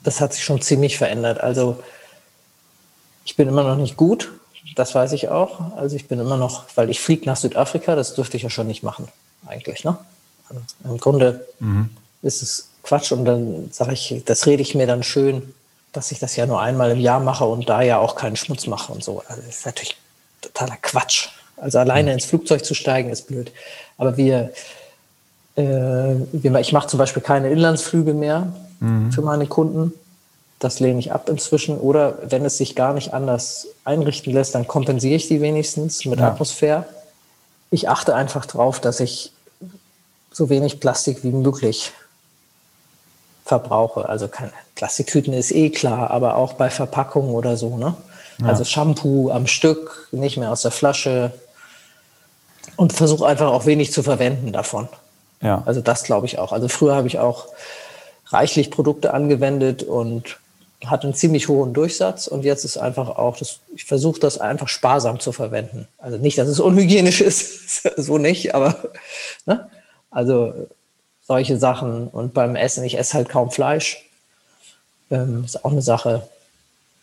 [0.03, 1.41] Das hat sich schon ziemlich verändert.
[1.41, 1.83] Also
[3.25, 4.31] ich bin immer noch nicht gut,
[4.75, 5.75] das weiß ich auch.
[5.75, 8.67] Also ich bin immer noch, weil ich fliege nach Südafrika, das dürfte ich ja schon
[8.67, 9.07] nicht machen,
[9.45, 9.83] eigentlich.
[9.83, 9.97] Ne?
[10.83, 11.89] Im Grunde mhm.
[12.21, 15.53] ist es Quatsch und dann sage ich, das rede ich mir dann schön
[15.93, 18.67] dass ich das ja nur einmal im Jahr mache und da ja auch keinen Schmutz
[18.67, 19.23] mache und so.
[19.27, 19.97] Also das ist natürlich
[20.41, 21.29] totaler Quatsch.
[21.57, 23.51] Also alleine ins Flugzeug zu steigen ist blöd.
[23.97, 24.51] Aber wir,
[25.55, 25.63] äh,
[26.31, 29.11] wir ich mache zum Beispiel keine Inlandsflüge mehr mhm.
[29.11, 29.93] für meine Kunden.
[30.61, 31.79] Das lehne ich ab inzwischen.
[31.79, 36.19] Oder wenn es sich gar nicht anders einrichten lässt, dann kompensiere ich die wenigstens mit
[36.19, 36.27] ja.
[36.27, 36.85] Atmosphäre.
[37.71, 39.33] Ich achte einfach darauf, dass ich
[40.31, 41.91] so wenig Plastik wie möglich
[43.43, 44.07] verbrauche.
[44.07, 47.77] Also keine Plastiktüten ist eh klar, aber auch bei Verpackungen oder so.
[47.77, 47.95] Ne?
[48.39, 48.45] Ja.
[48.45, 51.31] Also Shampoo am Stück, nicht mehr aus der Flasche
[52.75, 54.87] und versuche einfach auch wenig zu verwenden davon.
[55.41, 55.63] Ja.
[55.65, 56.51] Also das glaube ich auch.
[56.51, 57.47] Also früher habe ich auch
[58.27, 60.37] reichlich Produkte angewendet und
[60.85, 64.67] hatte einen ziemlich hohen Durchsatz und jetzt ist einfach auch, das, ich versuche das einfach
[64.67, 65.87] sparsam zu verwenden.
[65.97, 68.75] Also nicht, dass es unhygienisch ist, so nicht, aber
[69.45, 69.69] ne?
[70.09, 70.53] also
[71.23, 74.05] solche Sachen und beim Essen, ich esse halt kaum Fleisch,
[75.11, 76.27] ähm, ist auch eine Sache,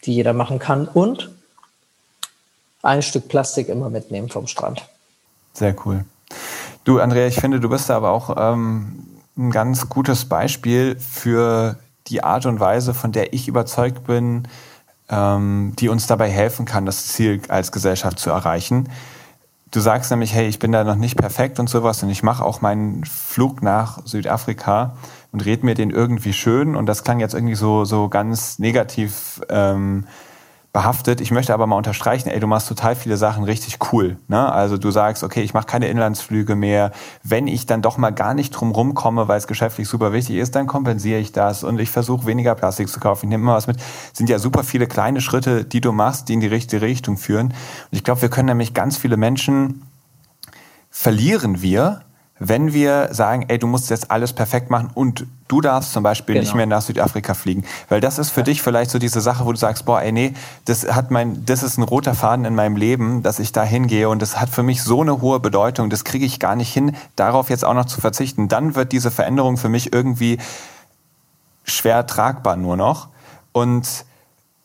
[0.04, 0.88] die jeder machen kann.
[0.88, 1.30] Und
[2.82, 4.88] ein Stück Plastik immer mitnehmen vom Strand.
[5.52, 6.04] Sehr cool.
[6.84, 9.06] Du, Andrea, ich finde, du bist da aber auch ähm,
[9.36, 11.78] ein ganz gutes Beispiel für
[12.08, 14.48] die Art und Weise, von der ich überzeugt bin,
[15.08, 18.88] ähm, die uns dabei helfen kann, das Ziel als Gesellschaft zu erreichen.
[19.70, 22.44] Du sagst nämlich, hey, ich bin da noch nicht perfekt und sowas und ich mache
[22.44, 24.96] auch meinen Flug nach Südafrika
[25.30, 29.42] und red mir den irgendwie schön und das klang jetzt irgendwie so, so ganz negativ
[29.50, 30.06] ähm,
[30.78, 31.20] behaftet.
[31.20, 34.16] Ich möchte aber mal unterstreichen, ey, du machst total viele Sachen richtig cool.
[34.28, 34.52] Ne?
[34.52, 36.92] Also du sagst, okay, ich mache keine Inlandsflüge mehr.
[37.24, 40.54] Wenn ich dann doch mal gar nicht drum rumkomme, weil es geschäftlich super wichtig ist,
[40.54, 43.26] dann kompensiere ich das und ich versuche weniger Plastik zu kaufen.
[43.26, 43.76] Ich nehme immer was mit.
[43.76, 47.16] Das sind ja super viele kleine Schritte, die du machst, die in die richtige Richtung
[47.16, 47.48] führen.
[47.48, 47.54] Und
[47.90, 49.82] ich glaube, wir können nämlich ganz viele Menschen
[50.90, 52.02] verlieren wir,
[52.38, 56.34] wenn wir sagen, ey, du musst jetzt alles perfekt machen und du darfst zum Beispiel
[56.34, 56.44] genau.
[56.44, 57.64] nicht mehr nach Südafrika fliegen.
[57.88, 58.44] Weil das ist für ja.
[58.44, 60.34] dich vielleicht so diese Sache, wo du sagst, boah, ey, nee,
[60.66, 64.08] das hat mein, das ist ein roter Faden in meinem Leben, dass ich da hingehe
[64.08, 66.94] und das hat für mich so eine hohe Bedeutung, das kriege ich gar nicht hin,
[67.16, 68.48] darauf jetzt auch noch zu verzichten.
[68.48, 70.38] Dann wird diese Veränderung für mich irgendwie
[71.64, 73.08] schwer tragbar nur noch.
[73.52, 74.04] Und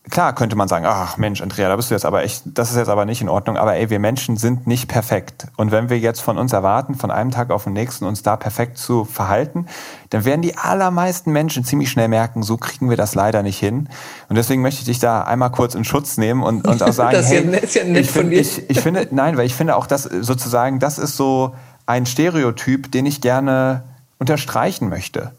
[0.10, 2.78] klar könnte man sagen, ach Mensch, Andrea, da bist du jetzt aber echt, das ist
[2.78, 3.58] jetzt aber nicht in Ordnung.
[3.58, 5.47] Aber ey, wir Menschen sind nicht perfekt.
[5.56, 8.36] Und wenn wir jetzt von uns erwarten, von einem Tag auf den nächsten uns da
[8.36, 9.68] perfekt zu verhalten,
[10.10, 13.89] dann werden die allermeisten Menschen ziemlich schnell merken, so kriegen wir das leider nicht hin.
[14.28, 17.16] Und deswegen möchte ich dich da einmal kurz in Schutz nehmen und, und auch sagen,
[17.16, 18.41] das ja, ist ja nett ich, find, von dir.
[18.41, 22.91] Ich, ich finde, nein, weil ich finde auch das sozusagen, das ist so ein Stereotyp,
[22.91, 23.84] den ich gerne
[24.20, 25.32] unterstreichen möchte.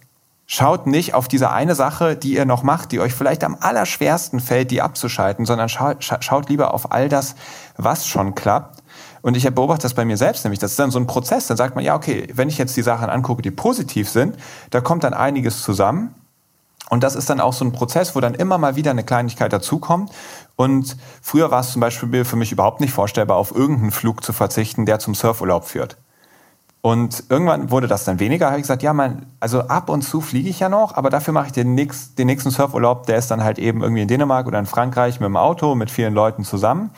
[0.46, 4.40] Schaut nicht auf diese eine Sache, die ihr noch macht, die euch vielleicht am allerschwersten
[4.40, 7.34] fällt, die abzuschalten, sondern schaut, lieber auf all das,
[7.78, 8.82] was schon klappt.
[9.22, 11.46] Und ich beobachte das bei mir selbst, nämlich das ist dann so ein Prozess.
[11.46, 14.36] Dann sagt man, ja, okay, wenn ich jetzt die Sachen angucke, die positiv sind,
[14.68, 16.14] da kommt dann einiges zusammen.
[16.90, 19.50] Und das ist dann auch so ein Prozess, wo dann immer mal wieder eine Kleinigkeit
[19.50, 20.12] dazukommt.
[20.56, 24.34] Und früher war es zum Beispiel für mich überhaupt nicht vorstellbar, auf irgendeinen Flug zu
[24.34, 25.96] verzichten, der zum Surfurlaub führt.
[26.84, 28.48] Und irgendwann wurde das dann weniger.
[28.48, 31.32] Habe ich gesagt, ja, man, also ab und zu fliege ich ja noch, aber dafür
[31.32, 34.46] mache ich den, nächst, den nächsten Surfurlaub, der ist dann halt eben irgendwie in Dänemark
[34.46, 36.90] oder in Frankreich mit dem Auto mit vielen Leuten zusammen.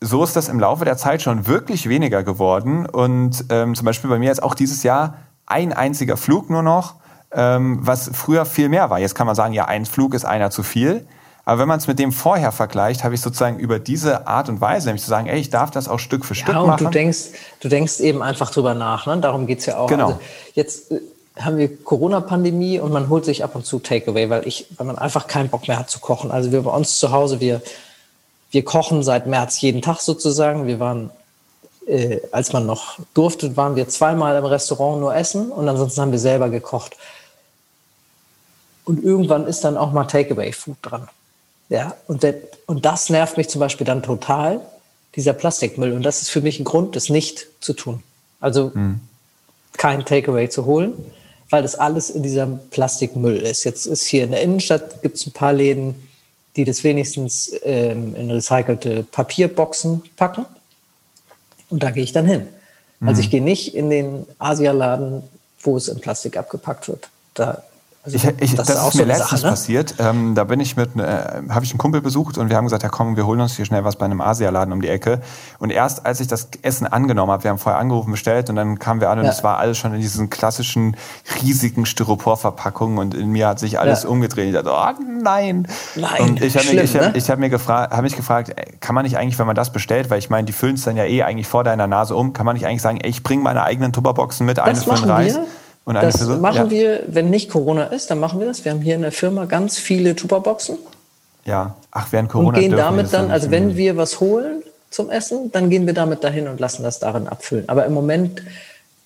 [0.00, 2.86] So ist das im Laufe der Zeit schon wirklich weniger geworden.
[2.86, 5.14] Und ähm, zum Beispiel bei mir jetzt auch dieses Jahr
[5.46, 6.94] ein einziger Flug nur noch,
[7.32, 9.00] ähm, was früher viel mehr war.
[9.00, 11.08] Jetzt kann man sagen, ja, ein Flug ist einer zu viel.
[11.48, 14.60] Aber wenn man es mit dem vorher vergleicht, habe ich sozusagen über diese Art und
[14.60, 16.84] Weise, nämlich zu sagen, ey, ich darf das auch Stück für ja, Stück und machen.
[16.84, 17.18] Du denkst,
[17.60, 19.06] du denkst eben einfach drüber nach.
[19.06, 19.16] Ne?
[19.16, 19.86] Darum geht's ja auch.
[19.86, 20.08] Genau.
[20.08, 20.20] Also
[20.52, 21.00] jetzt äh,
[21.40, 24.98] haben wir Corona-Pandemie und man holt sich ab und zu Takeaway, weil ich, weil man
[24.98, 26.30] einfach keinen Bock mehr hat zu kochen.
[26.30, 27.62] Also wir bei uns zu Hause, wir,
[28.50, 30.66] wir kochen seit März jeden Tag sozusagen.
[30.66, 31.08] Wir waren,
[31.86, 36.12] äh, als man noch durfte, waren wir zweimal im Restaurant nur essen und ansonsten haben
[36.12, 36.94] wir selber gekocht.
[38.84, 41.08] Und irgendwann ist dann auch mal Takeaway-Food dran.
[41.68, 42.34] Ja, und, der,
[42.66, 44.60] und das nervt mich zum Beispiel dann total,
[45.14, 45.92] dieser Plastikmüll.
[45.92, 48.02] Und das ist für mich ein Grund, das nicht zu tun.
[48.40, 49.00] Also hm.
[49.76, 50.92] kein Takeaway zu holen,
[51.50, 53.64] weil das alles in diesem Plastikmüll ist.
[53.64, 55.94] Jetzt ist hier in der Innenstadt, gibt es ein paar Läden,
[56.56, 60.46] die das wenigstens ähm, in recycelte Papierboxen packen.
[61.70, 62.48] Und da gehe ich dann hin.
[63.00, 63.24] Also hm.
[63.24, 65.22] ich gehe nicht in den Asialaden,
[65.60, 67.08] wo es in Plastik abgepackt wird.
[67.34, 67.62] Da
[68.14, 69.50] also ich, ich, das, das, ist, ist mir so letztens Sache, ne?
[69.50, 69.94] passiert.
[69.98, 71.02] Ähm, da bin ich mit, äh,
[71.48, 73.64] habe ich einen Kumpel besucht und wir haben gesagt, ja komm, wir holen uns hier
[73.64, 75.20] schnell was bei einem Asialaden um die Ecke.
[75.58, 78.78] Und erst als ich das Essen angenommen habe, wir haben vorher angerufen, bestellt und dann
[78.78, 80.96] kamen wir an und es war alles schon in diesen klassischen
[81.42, 84.08] riesigen Styroporverpackungen und in mir hat sich alles ja.
[84.08, 84.48] umgedreht.
[84.48, 85.66] Ich dachte, oh nein.
[85.94, 86.20] Nein.
[86.20, 87.12] Und ich habe mich, ich hab, ne?
[87.14, 90.10] ich hab mir gefragt, habe mich gefragt, kann man nicht eigentlich, wenn man das bestellt,
[90.10, 92.46] weil ich meine, die füllen es dann ja eh eigentlich vor deiner Nase um, kann
[92.46, 95.34] man nicht eigentlich sagen, ey, ich bringe meine eigenen Tupperboxen mit, eine für den Reis?
[95.34, 95.46] Wir?
[95.94, 96.40] Das Person?
[96.40, 96.70] machen ja.
[96.70, 98.64] wir, wenn nicht Corona ist, dann machen wir das.
[98.64, 100.78] Wir haben hier in der Firma ganz viele Tupperboxen.
[101.44, 102.48] Ja, ach, während Corona.
[102.48, 106.24] Und gehen damit dann, also wenn wir was holen zum Essen, dann gehen wir damit
[106.24, 107.68] dahin und lassen das darin abfüllen.
[107.68, 108.42] Aber im Moment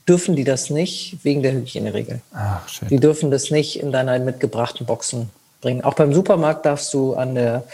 [0.08, 2.20] dürfen die das nicht wegen der Hygieneregel.
[2.34, 2.90] Ach, shit.
[2.90, 5.30] Die dürfen das nicht in deiner mitgebrachten Boxen
[5.60, 5.84] bringen.
[5.84, 7.64] Auch beim Supermarkt darfst du an der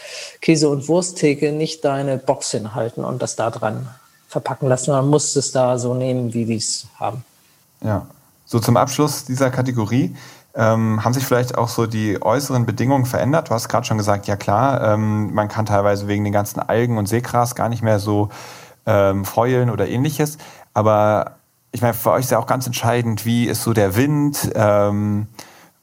[0.43, 3.89] Käse- und Wursttheke nicht deine Box hinhalten und das da dran
[4.29, 4.91] verpacken lassen.
[4.91, 7.25] Man muss es da so nehmen, wie die es haben.
[7.83, 8.07] Ja,
[8.49, 10.17] so zum Abschluss dieser Kategorie.
[10.55, 13.51] Ähm, haben sich vielleicht auch so die äußeren Bedingungen verändert?
[13.51, 16.97] Du hast gerade schon gesagt, ja klar, ähm, man kann teilweise wegen den ganzen Algen
[16.97, 18.31] und Seegras gar nicht mehr so
[18.87, 20.39] ähm, fäulen oder ähnliches.
[20.73, 21.33] Aber
[21.73, 24.51] ich meine, für euch ist ja auch ganz entscheidend, wie ist so der Wind.
[24.55, 25.27] Ähm,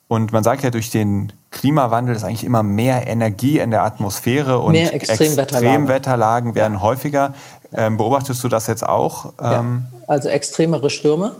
[0.07, 4.57] und man sagt ja, durch den Klimawandel ist eigentlich immer mehr Energie in der Atmosphäre
[4.57, 6.81] und mehr Extremwetterlagen, Extremwetterlagen werden ja.
[6.81, 7.33] häufiger.
[7.73, 9.33] Ähm, beobachtest du das jetzt auch?
[9.39, 9.59] Ja.
[9.59, 11.35] Ähm, also extremere Stürme.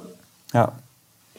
[0.54, 0.72] Ja.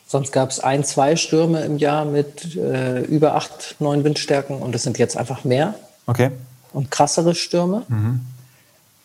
[0.06, 4.74] Sonst gab es ein, zwei Stürme im Jahr mit äh, über acht, neun Windstärken und
[4.74, 5.74] es sind jetzt einfach mehr.
[6.06, 6.30] Okay.
[6.72, 7.82] Und krassere Stürme.
[7.88, 8.20] Mhm.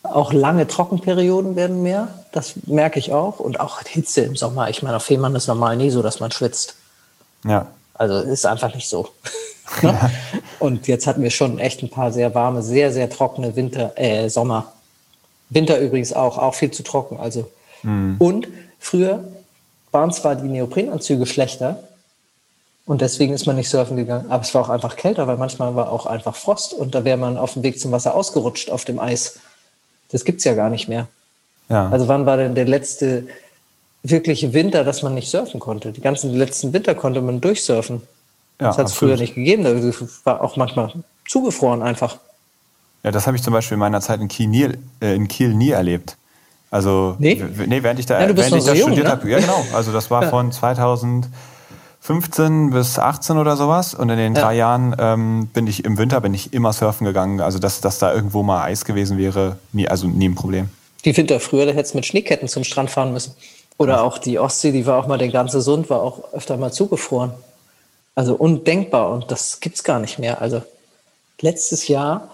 [0.03, 2.09] Auch lange Trockenperioden werden mehr.
[2.31, 3.39] Das merke ich auch.
[3.39, 4.69] Und auch Hitze im Sommer.
[4.69, 6.75] Ich meine, auf Fehmarn ist normal nie so, dass man schwitzt.
[7.45, 7.67] Ja.
[7.95, 9.09] Also ist einfach nicht so.
[9.81, 10.11] ja.
[10.59, 14.29] Und jetzt hatten wir schon echt ein paar sehr warme, sehr, sehr trockene Winter, äh,
[14.29, 14.73] Sommer.
[15.49, 17.19] Winter übrigens auch, auch viel zu trocken.
[17.19, 17.49] Also.
[17.81, 18.15] Mhm.
[18.19, 18.47] Und
[18.79, 19.23] früher
[19.91, 21.83] waren zwar die Neoprenanzüge schlechter
[22.85, 25.75] und deswegen ist man nicht surfen gegangen, aber es war auch einfach kälter, weil manchmal
[25.75, 28.85] war auch einfach Frost und da wäre man auf dem Weg zum Wasser ausgerutscht auf
[28.85, 29.39] dem Eis.
[30.09, 31.07] Das gibt es ja gar nicht mehr.
[31.69, 31.89] Ja.
[31.89, 33.27] Also wann war denn der letzte
[34.03, 35.91] wirkliche Winter, dass man nicht surfen konnte?
[35.91, 38.01] Die ganzen letzten Winter konnte man durchsurfen.
[38.59, 39.63] Ja, das hat es früher nicht gegeben.
[39.63, 40.91] Das war auch manchmal
[41.27, 42.17] zugefroren einfach.
[43.03, 44.69] Ja, das habe ich zum Beispiel in meiner Zeit in Kiel nie,
[45.01, 46.17] äh, in Kiel nie erlebt.
[46.71, 49.11] Also, nee, nee während ich da, ja, während ich da so studiert ne?
[49.11, 49.29] habe.
[49.29, 49.63] Ja, genau.
[49.73, 53.93] Also, das war von 2015 bis 18 oder sowas.
[53.93, 54.41] Und in den ja.
[54.41, 57.41] drei Jahren ähm, bin ich im Winter bin ich immer surfen gegangen.
[57.41, 60.69] Also, dass, dass da irgendwo mal Eis gewesen wäre, nie, also nie ein Problem.
[61.03, 63.35] Die Winter früher, da hättest du mit Schneeketten zum Strand fahren müssen.
[63.77, 66.71] Oder auch die Ostsee, die war auch mal, der ganze Sund war auch öfter mal
[66.71, 67.33] zugefroren.
[68.15, 70.41] Also undenkbar und das gibt's gar nicht mehr.
[70.41, 70.61] Also
[71.41, 72.29] letztes Jahr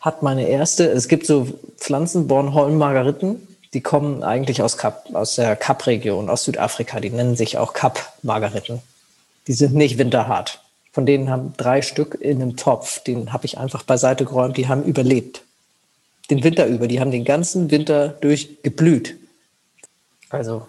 [0.00, 1.46] hat meine erste, es gibt so
[1.78, 7.00] Pflanzen, Bornholm-Margariten, die kommen eigentlich aus, Kap, aus der Kap-Region, aus Südafrika.
[7.00, 8.82] Die nennen sich auch Kap-Margariten.
[9.46, 10.62] Die sind nicht winterhart.
[10.92, 14.68] Von denen haben drei Stück in einem Topf, den habe ich einfach beiseite geräumt, die
[14.68, 15.42] haben überlebt.
[16.30, 19.16] Den Winter über, die haben den ganzen Winter durch geblüht.
[20.28, 20.68] Also,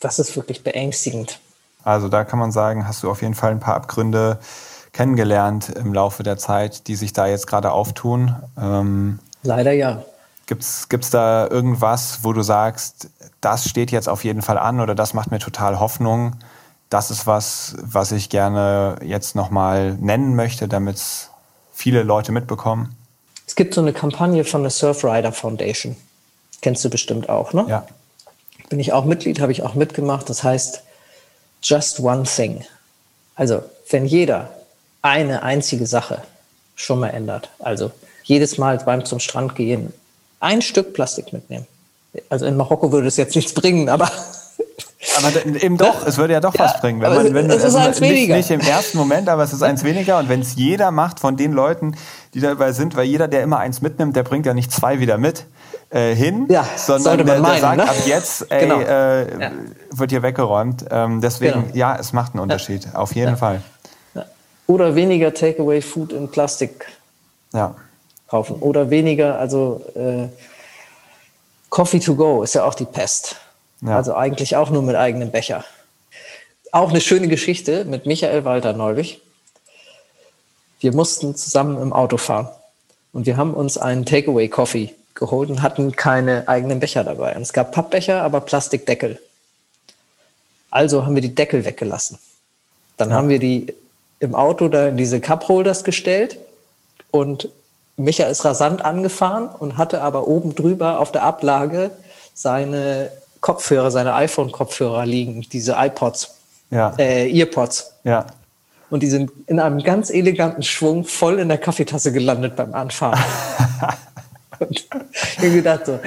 [0.00, 1.40] das ist wirklich beängstigend.
[1.82, 4.38] Also da kann man sagen, hast du auf jeden Fall ein paar Abgründe
[4.92, 8.34] kennengelernt im Laufe der Zeit, die sich da jetzt gerade auftun.
[8.58, 10.04] Ähm, Leider ja.
[10.46, 13.08] Gibt es da irgendwas, wo du sagst,
[13.40, 16.36] das steht jetzt auf jeden Fall an oder das macht mir total Hoffnung?
[16.90, 21.30] Das ist was, was ich gerne jetzt nochmal nennen möchte, damit es
[21.72, 22.94] viele Leute mitbekommen.
[23.46, 25.96] Es gibt so eine Kampagne von der Surfrider Foundation.
[26.60, 27.64] Kennst du bestimmt auch, ne?
[27.68, 27.86] Ja.
[28.68, 30.28] Bin ich auch Mitglied, habe ich auch mitgemacht.
[30.28, 30.82] Das heißt
[31.62, 32.64] Just One Thing.
[33.34, 34.50] Also, wenn jeder
[35.02, 36.22] eine einzige Sache
[36.74, 37.90] schon mal ändert, also
[38.22, 39.92] jedes Mal beim zum Strand gehen
[40.44, 41.66] ein Stück Plastik mitnehmen.
[42.28, 44.10] Also in Marokko würde es jetzt nichts bringen, aber.
[45.18, 47.02] Aber eben doch, es würde ja doch ja, was bringen.
[47.02, 48.36] Wenn man, wenn, es ist eins nicht, weniger.
[48.36, 50.18] Nicht im ersten Moment, aber es ist eins weniger.
[50.18, 51.94] Und wenn es jeder macht von den Leuten,
[52.32, 55.18] die dabei sind, weil jeder, der immer eins mitnimmt, der bringt ja nicht zwei wieder
[55.18, 55.44] mit
[55.90, 57.88] äh, hin, ja, sondern der, der meinen, sagt, ne?
[57.88, 58.80] ab jetzt ey, genau.
[58.80, 59.50] äh, ja.
[59.90, 60.86] wird hier weggeräumt.
[60.90, 61.76] Ähm, deswegen, genau.
[61.76, 63.60] ja, es macht einen Unterschied, auf jeden Fall.
[64.66, 66.86] Oder weniger Takeaway-Food in Plastik.
[67.52, 67.74] Ja
[68.28, 68.56] kaufen.
[68.56, 70.28] Oder weniger, also äh,
[71.70, 73.36] Coffee to go ist ja auch die Pest.
[73.80, 73.96] Ja.
[73.96, 75.64] Also eigentlich auch nur mit eigenem Becher.
[76.72, 79.20] Auch eine schöne Geschichte mit Michael Walter neulich.
[80.80, 82.48] Wir mussten zusammen im Auto fahren
[83.12, 87.36] und wir haben uns einen Takeaway Coffee geholt und hatten keine eigenen Becher dabei.
[87.36, 89.20] Und es gab Pappbecher, aber Plastikdeckel.
[90.70, 92.18] Also haben wir die Deckel weggelassen.
[92.96, 93.16] Dann ja.
[93.16, 93.72] haben wir die
[94.20, 96.38] im Auto da in diese Cup Holders gestellt
[97.10, 97.48] und
[97.96, 101.90] Micha ist rasant angefahren und hatte aber oben drüber auf der Ablage
[102.34, 106.34] seine Kopfhörer, seine iPhone-Kopfhörer liegen, diese iPods,
[106.70, 106.94] ja.
[106.98, 107.92] äh, Earpods.
[108.02, 108.26] Ja.
[108.90, 113.18] Und die sind in einem ganz eleganten Schwung voll in der Kaffeetasse gelandet beim Anfahren.
[114.58, 116.00] und ich habe gedacht, so,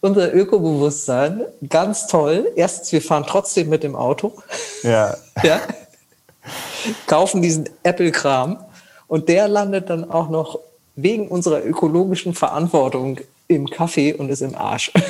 [0.00, 2.50] unser Ökobewusstsein, ganz toll.
[2.56, 4.32] Erstens, wir fahren trotzdem mit dem Auto.
[4.82, 5.16] Ja.
[5.42, 5.60] ja.
[7.06, 8.58] Kaufen diesen Apple-Kram
[9.08, 10.58] und der landet dann auch noch
[10.96, 14.92] wegen unserer ökologischen Verantwortung im Kaffee und ist im Arsch.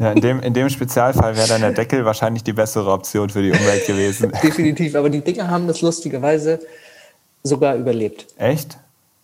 [0.00, 3.42] Ja, in dem, in dem Spezialfall wäre dann der Deckel wahrscheinlich die bessere Option für
[3.42, 4.32] die Umwelt gewesen.
[4.42, 6.58] Definitiv, aber die Dinger haben das lustigerweise
[7.42, 8.26] sogar überlebt.
[8.38, 8.78] Echt?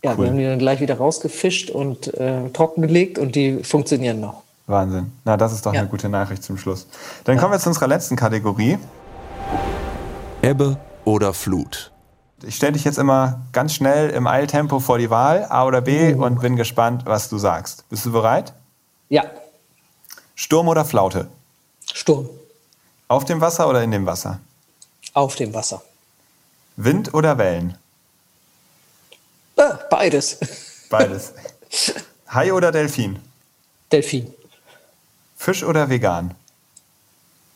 [0.05, 0.19] Ja, cool.
[0.19, 4.43] wir haben die dann gleich wieder rausgefischt und äh, trockengelegt und die funktionieren noch.
[4.67, 5.13] Wahnsinn.
[5.25, 5.81] Na, das ist doch ja.
[5.81, 6.87] eine gute Nachricht zum Schluss.
[7.25, 7.41] Dann ja.
[7.41, 8.77] kommen wir zu unserer letzten Kategorie.
[10.43, 10.77] Ebbe
[11.07, 11.91] oder Flut.
[12.43, 16.15] Ich stelle dich jetzt immer ganz schnell im Eiltempo vor die Wahl, A oder B,
[16.15, 16.25] uh.
[16.25, 17.89] und bin gespannt, was du sagst.
[17.89, 18.53] Bist du bereit?
[19.09, 19.25] Ja.
[20.35, 21.29] Sturm oder Flaute?
[21.93, 22.29] Sturm.
[23.09, 24.41] Auf dem Wasser oder in dem Wasser?
[25.15, 25.81] Auf dem Wasser.
[26.77, 27.79] Wind oder Wellen?
[29.57, 30.39] Äh, beides.
[30.91, 31.33] Beides.
[32.29, 33.19] Hai oder Delfin?
[33.91, 34.33] Delfin.
[35.39, 36.35] Fisch oder vegan?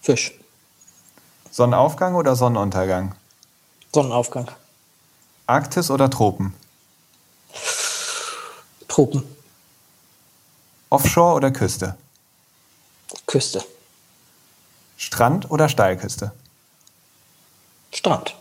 [0.01, 0.33] Fisch.
[1.51, 3.15] Sonnenaufgang oder Sonnenuntergang?
[3.93, 4.49] Sonnenaufgang.
[5.51, 6.55] Arktis oder Tropen?
[8.87, 9.25] Tropen.
[10.91, 11.97] Offshore oder Küste?
[13.27, 13.65] Küste.
[14.97, 16.31] Strand oder Steilküste?
[17.91, 18.37] Strand.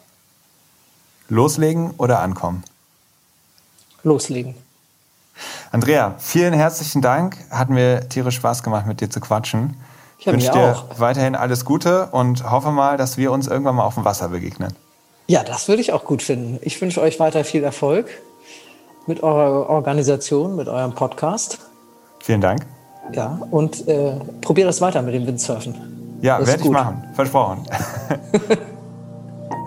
[1.30, 2.64] Loslegen oder ankommen?
[4.04, 4.54] Loslegen.
[5.72, 7.38] Andrea, vielen herzlichen Dank.
[7.50, 9.82] Hat mir tierisch Spaß gemacht, mit dir zu quatschen.
[10.20, 11.00] Ich wünsche dir auch.
[11.00, 14.76] weiterhin alles Gute und hoffe mal, dass wir uns irgendwann mal auf dem Wasser begegnen.
[15.30, 16.58] Ja, das würde ich auch gut finden.
[16.64, 18.08] Ich wünsche euch weiter viel Erfolg
[19.06, 21.60] mit eurer Organisation, mit eurem Podcast.
[22.20, 22.66] Vielen Dank.
[23.14, 26.18] Ja, und äh, probiert das weiter mit dem Windsurfen.
[26.24, 27.04] Ja, werde ich machen.
[27.14, 27.64] Versprochen.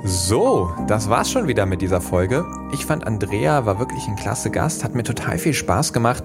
[0.04, 2.44] So, das war's schon wieder mit dieser Folge.
[2.72, 6.24] Ich fand Andrea war wirklich ein klasse Gast, hat mir total viel Spaß gemacht,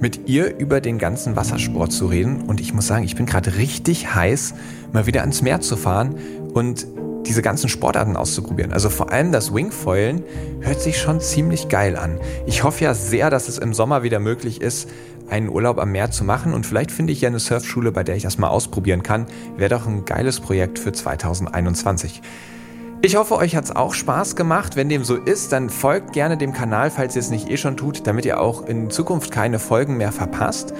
[0.00, 2.44] mit ihr über den ganzen Wassersport zu reden.
[2.46, 4.54] Und ich muss sagen, ich bin gerade richtig heiß,
[4.92, 6.14] mal wieder ans Meer zu fahren
[6.54, 6.86] und
[7.26, 8.72] diese ganzen Sportarten auszuprobieren.
[8.72, 10.22] Also vor allem das Wingfoilen
[10.60, 12.18] hört sich schon ziemlich geil an.
[12.46, 14.88] Ich hoffe ja sehr, dass es im Sommer wieder möglich ist,
[15.28, 18.16] einen Urlaub am Meer zu machen und vielleicht finde ich ja eine Surfschule, bei der
[18.16, 19.26] ich das mal ausprobieren kann.
[19.56, 22.22] Wäre doch ein geiles Projekt für 2021.
[23.00, 24.74] Ich hoffe, euch hat es auch Spaß gemacht.
[24.74, 27.76] Wenn dem so ist, dann folgt gerne dem Kanal, falls ihr es nicht eh schon
[27.76, 30.74] tut, damit ihr auch in Zukunft keine Folgen mehr verpasst.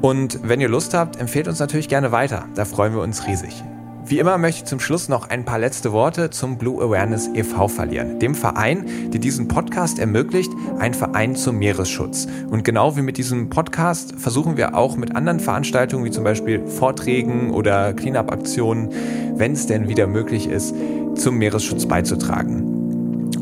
[0.00, 2.46] Und wenn ihr Lust habt, empfehlt uns natürlich gerne weiter.
[2.54, 3.62] Da freuen wir uns riesig.
[4.10, 7.68] Wie immer möchte ich zum Schluss noch ein paar letzte Worte zum Blue Awareness e.V.
[7.68, 10.50] verlieren, dem Verein, der diesen Podcast ermöglicht,
[10.80, 12.26] ein Verein zum Meeresschutz.
[12.50, 16.66] Und genau wie mit diesem Podcast versuchen wir auch mit anderen Veranstaltungen, wie zum Beispiel
[16.66, 18.90] Vorträgen oder Cleanup-Aktionen,
[19.36, 20.74] wenn es denn wieder möglich ist,
[21.14, 22.79] zum Meeresschutz beizutragen.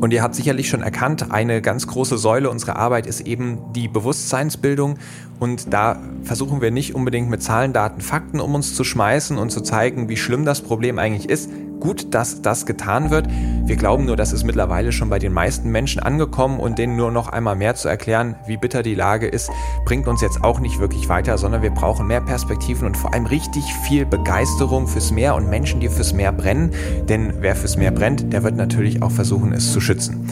[0.00, 3.88] Und ihr habt sicherlich schon erkannt, eine ganz große Säule unserer Arbeit ist eben die
[3.88, 4.98] Bewusstseinsbildung.
[5.40, 9.50] Und da versuchen wir nicht unbedingt mit Zahlen, Daten, Fakten um uns zu schmeißen und
[9.50, 13.26] zu zeigen, wie schlimm das Problem eigentlich ist, gut, dass das getan wird.
[13.64, 17.10] Wir glauben nur, dass es mittlerweile schon bei den meisten Menschen angekommen und denen nur
[17.10, 19.50] noch einmal mehr zu erklären, wie bitter die Lage ist,
[19.84, 23.26] bringt uns jetzt auch nicht wirklich weiter, sondern wir brauchen mehr Perspektiven und vor allem
[23.26, 26.72] richtig viel Begeisterung fürs Meer und Menschen, die fürs Meer brennen.
[27.08, 30.28] Denn wer fürs Meer brennt, der wird natürlich auch versuchen, es zu schützen.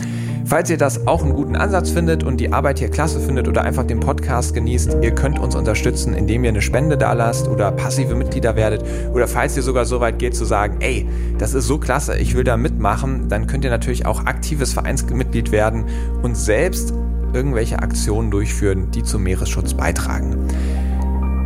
[0.47, 3.63] Falls ihr das auch einen guten Ansatz findet und die Arbeit hier klasse findet oder
[3.63, 7.73] einfach den Podcast genießt, ihr könnt uns unterstützen, indem ihr eine Spende da lasst oder
[7.73, 11.67] passive Mitglieder werdet oder falls ihr sogar so weit geht zu sagen, ey, das ist
[11.67, 15.87] so klasse, ich will da mitmachen, dann könnt ihr natürlich auch aktives Vereinsmitglied werden
[16.23, 16.95] und selbst
[17.33, 20.47] irgendwelche Aktionen durchführen, die zum Meeresschutz beitragen.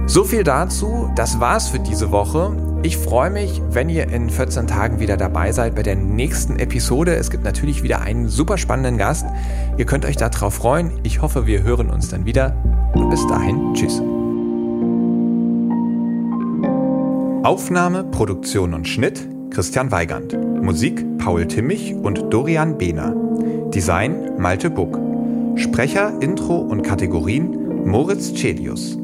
[0.04, 2.52] So viel dazu, das war's für diese Woche.
[2.82, 7.14] Ich freue mich, wenn ihr in 14 Tagen wieder dabei seid bei der nächsten Episode.
[7.14, 9.26] Es gibt natürlich wieder einen super spannenden Gast.
[9.76, 10.92] Ihr könnt euch darauf freuen.
[11.02, 12.56] Ich hoffe, wir hören uns dann wieder.
[12.94, 14.00] Und bis dahin, tschüss.
[17.44, 20.38] Aufnahme, Produktion und Schnitt Christian Weigand.
[20.62, 23.14] Musik Paul Timmich und Dorian Behner.
[23.74, 24.98] Design Malte Buck.
[25.56, 28.96] Sprecher, Intro und Kategorien Moritz Celius.